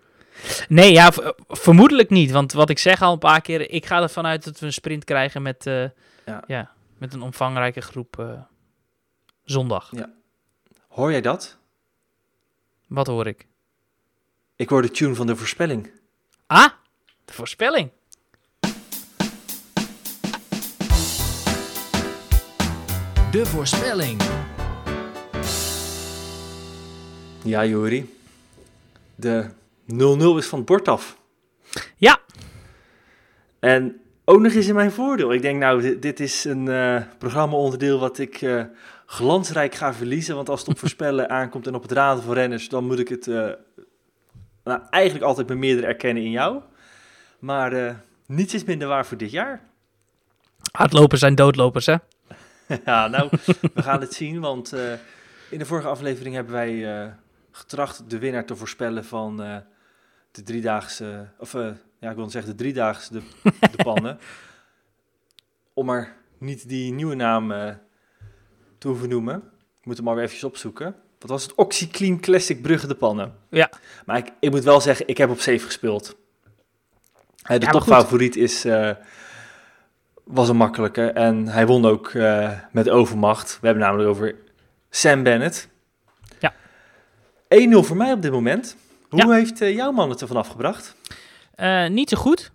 [0.69, 2.31] Nee, ja, v- vermoedelijk niet.
[2.31, 4.73] Want wat ik zeg al een paar keer, ik ga ervan uit dat we een
[4.73, 5.83] sprint krijgen met, eh,
[6.25, 6.43] Ja.
[6.47, 6.71] ja.
[6.97, 8.31] met een omvangrijke groep eh,
[9.43, 9.91] zondag.
[10.87, 11.57] Hoor jij dat?
[12.87, 13.47] Wat hoor ik?
[14.55, 15.91] Ik hoor de tune van de voorspelling.
[16.47, 16.69] Ah,
[17.25, 17.89] de voorspelling.
[23.31, 24.21] De voorspelling.
[27.43, 28.17] Ja, Jori.
[29.15, 29.49] De
[29.93, 29.95] 0-0
[30.37, 31.17] is van het bord af.
[31.95, 32.19] Ja,
[33.59, 35.33] En ook nog eens in mijn voordeel.
[35.33, 38.63] Ik denk, nou, dit, dit is een eh programma-onderdeel wat ik eh,
[39.05, 40.35] glansrijk ga verliezen.
[40.35, 43.07] Want als het op voorspellen aankomt en op het raden van renners, dan moet ik
[43.07, 43.49] het eh,
[44.63, 46.61] nou, eigenlijk altijd met meerdere erkennen in jou.
[47.39, 49.61] Maar niets is minder waar voor dit jaar.
[50.71, 51.95] hardlopers zijn doodlopers, hè?
[52.85, 53.29] ja, nou,
[53.73, 54.39] we gaan het zien.
[54.39, 54.73] Want
[55.49, 57.13] in de vorige aflevering hebben wij
[57.51, 59.63] getracht de winnaar te voorspellen van
[60.31, 61.69] de driedaagse, of eh,
[61.99, 63.21] ja, ik wil zeggen de driedaagse, de,
[63.75, 64.19] de pannen.
[65.73, 67.73] Om maar niet die nieuwe naam eh,
[68.77, 69.35] te hoeven noemen.
[69.79, 70.95] Ik moet hem maar weer even opzoeken.
[71.19, 71.55] Wat was het?
[71.55, 73.35] OxyClean Classic Brugge de pannen.
[73.49, 73.71] Ja.
[74.05, 76.17] Maar ik, ik moet wel zeggen, ik heb op safe gespeeld.
[77.41, 78.65] Eh, de Ja, topfavoriet is,
[80.23, 81.11] was een makkelijke.
[81.11, 82.13] En hij won ook
[82.71, 83.57] met overmacht.
[83.61, 84.35] We hebben namelijk over
[84.89, 85.69] Sam Bennett.
[86.39, 86.53] Ja.
[87.47, 88.75] 1-0 voor mij op dit moment.
[89.09, 89.31] Hoe Ja.
[89.31, 90.95] heeft eh, jouw man het ervan afgebracht?
[91.55, 92.51] Eh, niet zo goed.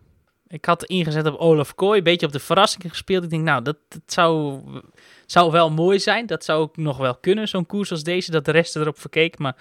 [0.46, 3.24] Ik had ingezet op Olaf Kooi, een beetje op de verrassing gespeeld.
[3.24, 4.60] Ik denk, nou, dat, dat zou,
[5.26, 6.26] zou wel mooi zijn.
[6.26, 9.38] Dat zou ook nog wel kunnen, zo'n koers als deze, dat de rest erop verkeek.
[9.38, 9.56] Maar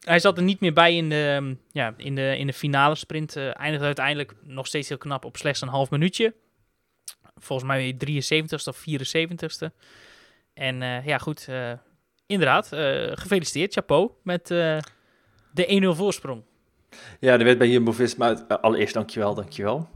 [0.00, 2.94] hij zat er niet meer bij in de, ehm, ja, in de, in de finale
[2.94, 3.36] sprint.
[3.36, 6.34] Eh eindigde uiteindelijk nog steeds heel knap op slechts een half minuutje.
[7.36, 9.72] Volgens mij 73ste of 74ste.
[10.54, 11.48] En ja, goed,
[12.26, 12.68] inderdaad,
[13.18, 14.50] gefeliciteerd, chapeau, met
[15.52, 16.42] de 1-0 voorsprong.
[17.20, 18.44] Ja, er werd bij Jumbo-Visma...
[18.48, 19.88] eh, allereerst dankjewel, dankjewel.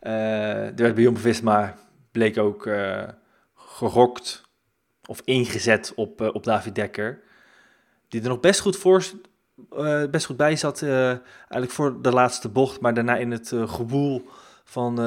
[0.00, 1.74] Eh er werd bij Jumbo-Visma,
[2.10, 3.08] bleek ook eh
[3.54, 4.42] gerokt
[5.06, 7.22] of ingezet op, op David Dekker.
[8.08, 9.04] Die er nog best goed, voor,
[10.10, 12.80] best goed bij zat, eigenlijk voor de laatste bocht.
[12.80, 14.28] Maar daarna in het gewoel
[14.64, 14.98] van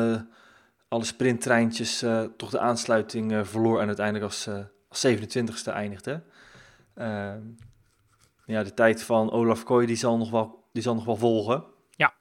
[0.87, 2.05] alle sprinttreintjes
[2.37, 3.81] toch de aansluiting verloor.
[3.81, 4.49] En uiteindelijk als,
[4.89, 6.21] als 27ste eindigde.
[8.49, 11.63] Ja, de tijd van Olaf Kooi die zal nog wel, die zal nog wel volgen.
[11.95, 12.13] Ja.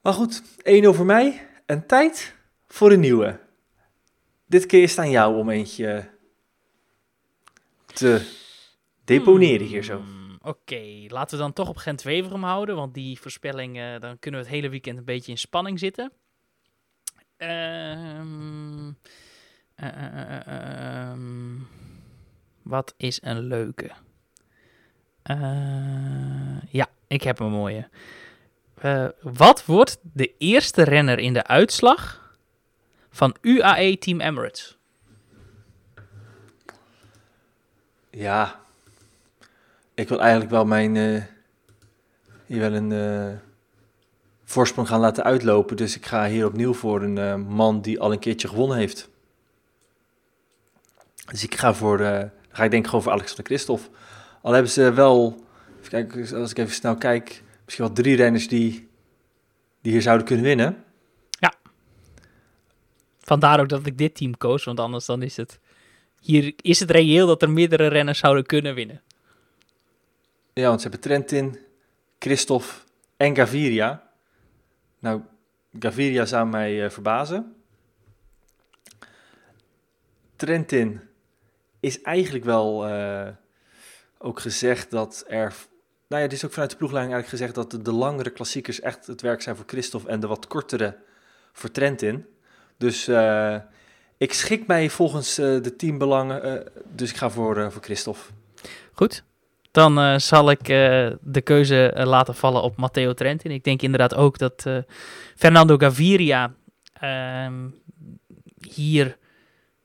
[0.00, 1.48] Maar goed, 1-0 voor mij.
[1.66, 2.36] En tijd
[2.66, 3.40] voor een nieuwe.
[4.46, 6.10] Dit keer is het aan jou om eentje
[7.86, 8.30] te
[9.04, 9.96] deponeren hier zo.
[9.96, 14.40] Hmm, Oké, laten we dan toch op Gent-Weverum houden, want die voorspelling, eh, dan kunnen
[14.40, 16.12] we het hele weekend een beetje in spanning zitten.
[17.36, 18.88] Ehm,
[19.74, 21.56] eh, eh, eh, eh, ehm,
[22.64, 23.90] wat is een leuke?
[25.22, 27.88] Eh, ja, ik heb een mooie.
[28.74, 32.32] Eh, wat wordt de eerste renner in de uitslag
[33.10, 34.78] van UAE Team Emirates?
[38.10, 38.60] Ja,
[39.94, 41.22] ik wil eigenlijk wel mijn eh,
[42.46, 43.40] hier wel een
[44.44, 45.76] voorsprong gaan laten uitlopen.
[45.76, 49.08] Dus ik ga hier opnieuw voor een man die al een keertje gewonnen heeft.
[51.30, 53.88] Dus ik ga voor, ga ik denk gewoon voor Alexander Christophe.
[54.42, 55.44] Al hebben ze wel,
[55.88, 58.88] kijken, als ik even snel kijk, misschien wel drie renners die,
[59.80, 60.84] die hier zouden kunnen winnen.
[63.24, 65.58] Vandaar ook dat ik dit team koos, want anders dan is het...
[66.20, 69.02] Hier is het reëel dat er meerdere renners zouden kunnen winnen.
[70.52, 71.58] Ja, want ze hebben Trentin,
[72.18, 72.72] Christophe
[73.16, 74.10] en Gaviria.
[74.98, 75.20] Nou,
[75.78, 77.54] Gaviria zou mij eh, verbazen.
[80.36, 81.00] Trentin
[81.84, 83.28] is eigenlijk wel eh,
[84.18, 85.54] ook gezegd dat er...
[86.08, 89.06] Nou ja, het is ook vanuit de ploegleiding eigenlijk gezegd dat de, langere klassiekers echt
[89.06, 90.96] het werk zijn voor Christophe en de wat kortere
[91.52, 92.26] voor Trentin.
[92.78, 93.56] Dus eh,
[94.16, 98.20] ik schik mij volgens eh, de teambelangen, dus ik ga voor, voor Christophe.
[98.92, 99.24] Goed,
[99.70, 100.64] dan zal ik
[101.20, 103.50] de keuze laten vallen op Matteo Trentin.
[103.50, 104.66] Ik denk inderdaad ook dat
[105.36, 106.54] Fernando Gaviria
[106.92, 107.68] ehm,
[108.68, 109.16] hier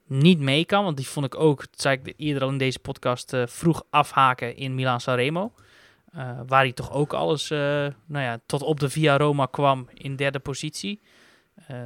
[0.09, 0.83] niet mee kan.
[0.83, 3.83] Want die vond ik ook, dat zei ik eerder al in deze podcast, eh, vroeg
[3.89, 5.53] afhaken in Milaan-Sanremo.
[6.11, 7.57] Eh, waar hij toch ook alles, eh,
[8.05, 11.01] nou ja, tot op de Via Roma kwam in derde positie.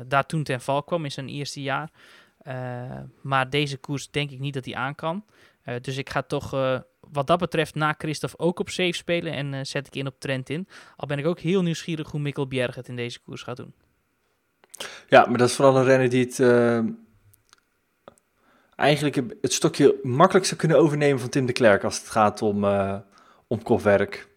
[0.07, 1.89] Daar toen ten val kwam in zijn eerste jaar.
[3.21, 5.25] Maar deze koers denk ik niet dat hij aan kan.
[5.81, 6.49] Dus ik ga toch
[6.99, 10.49] wat dat betreft na Christophe ook op safe spelen en zet ik in op Trent
[10.49, 10.67] in.
[10.95, 13.73] Al ben ik ook heel nieuwsgierig hoe Mikkel Bjerg het in deze koers gaat doen.
[15.07, 16.39] Ja, maar dat is vooral een renner die het
[18.75, 22.63] eigenlijk het stokje makkelijk zou kunnen overnemen van Tim de Klerk als het gaat om,
[22.63, 22.95] eh,
[23.47, 24.31] om kopwerk.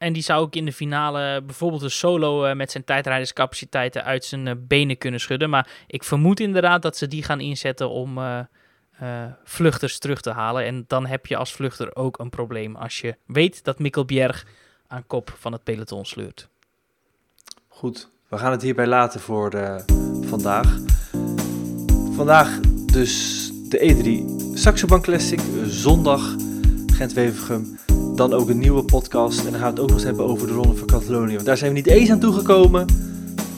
[0.00, 4.24] En die zou ook in de finale bijvoorbeeld een solo eh, met zijn tijdrijderscapaciteiten uit
[4.24, 5.50] zijn eh, benen kunnen schudden.
[5.50, 8.18] Maar ik vermoed inderdaad dat ze die gaan inzetten om
[9.44, 10.64] vluchters terug te halen.
[10.64, 14.46] En dan heb je als vluchter ook een probleem als je weet dat Mikkel Bjerg
[14.86, 16.48] aan kop van het peloton sleurt.
[17.68, 19.50] Goed, we gaan het hierbij laten voor
[20.20, 20.76] vandaag.
[22.14, 24.24] Vandaag dus de E3
[24.54, 26.36] Saxo Bank Classic, eh, zondag
[26.86, 27.78] Gent-Wevergem.
[28.14, 30.46] Dan ook een nieuwe podcast en dan gaan we het ook nog eens hebben over
[30.46, 31.34] de Ronde van Catalonië.
[31.34, 32.86] Want daar zijn we niet eens aan toegekomen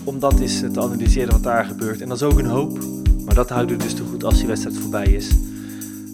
[0.05, 2.01] om dat eens te analyseren wat daar gebeurt.
[2.01, 2.79] En dat is ook een hoop,
[3.25, 5.29] maar dat houden we dus te goed als die wedstrijd voorbij is.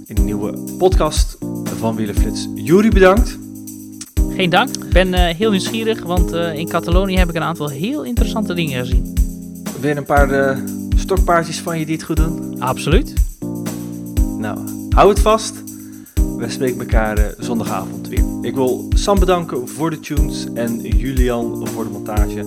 [0.07, 1.39] In een nieuwe podcast
[1.79, 2.49] van Wielerflits.
[2.55, 3.39] Jury bedankt.
[4.37, 4.77] Geen dank.
[4.77, 8.55] Ik ben eh, heel nieuwsgierig, want eh, in Catalonië heb ik een aantal heel interessante
[8.55, 9.13] dingen gezien.
[9.81, 10.59] Weer een paar eh,
[11.09, 12.61] stokpaardjes van je die het goed doen.
[12.61, 13.15] Absoluut.
[14.39, 14.59] Nou,
[14.91, 15.63] hou het vast.
[16.37, 18.25] We spreken elkaar eh, zondagavond weer.
[18.43, 22.41] Ik wil Sam bedanken voor de tunes en Julian voor de montage.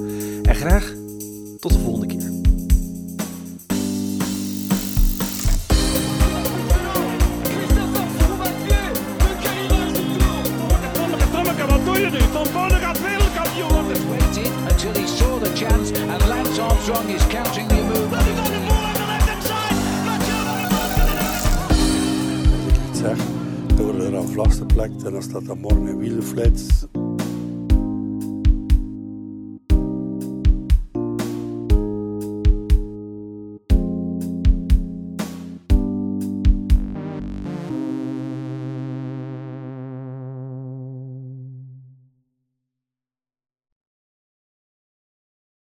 [0.43, 0.93] En graag
[1.59, 2.30] tot de volgende keer.
[14.70, 17.70] Until he saw the chance, and Lance Armstrong is counting
[24.12, 26.80] door de aflaste plek, en dan staat dat morgen in wielenflits.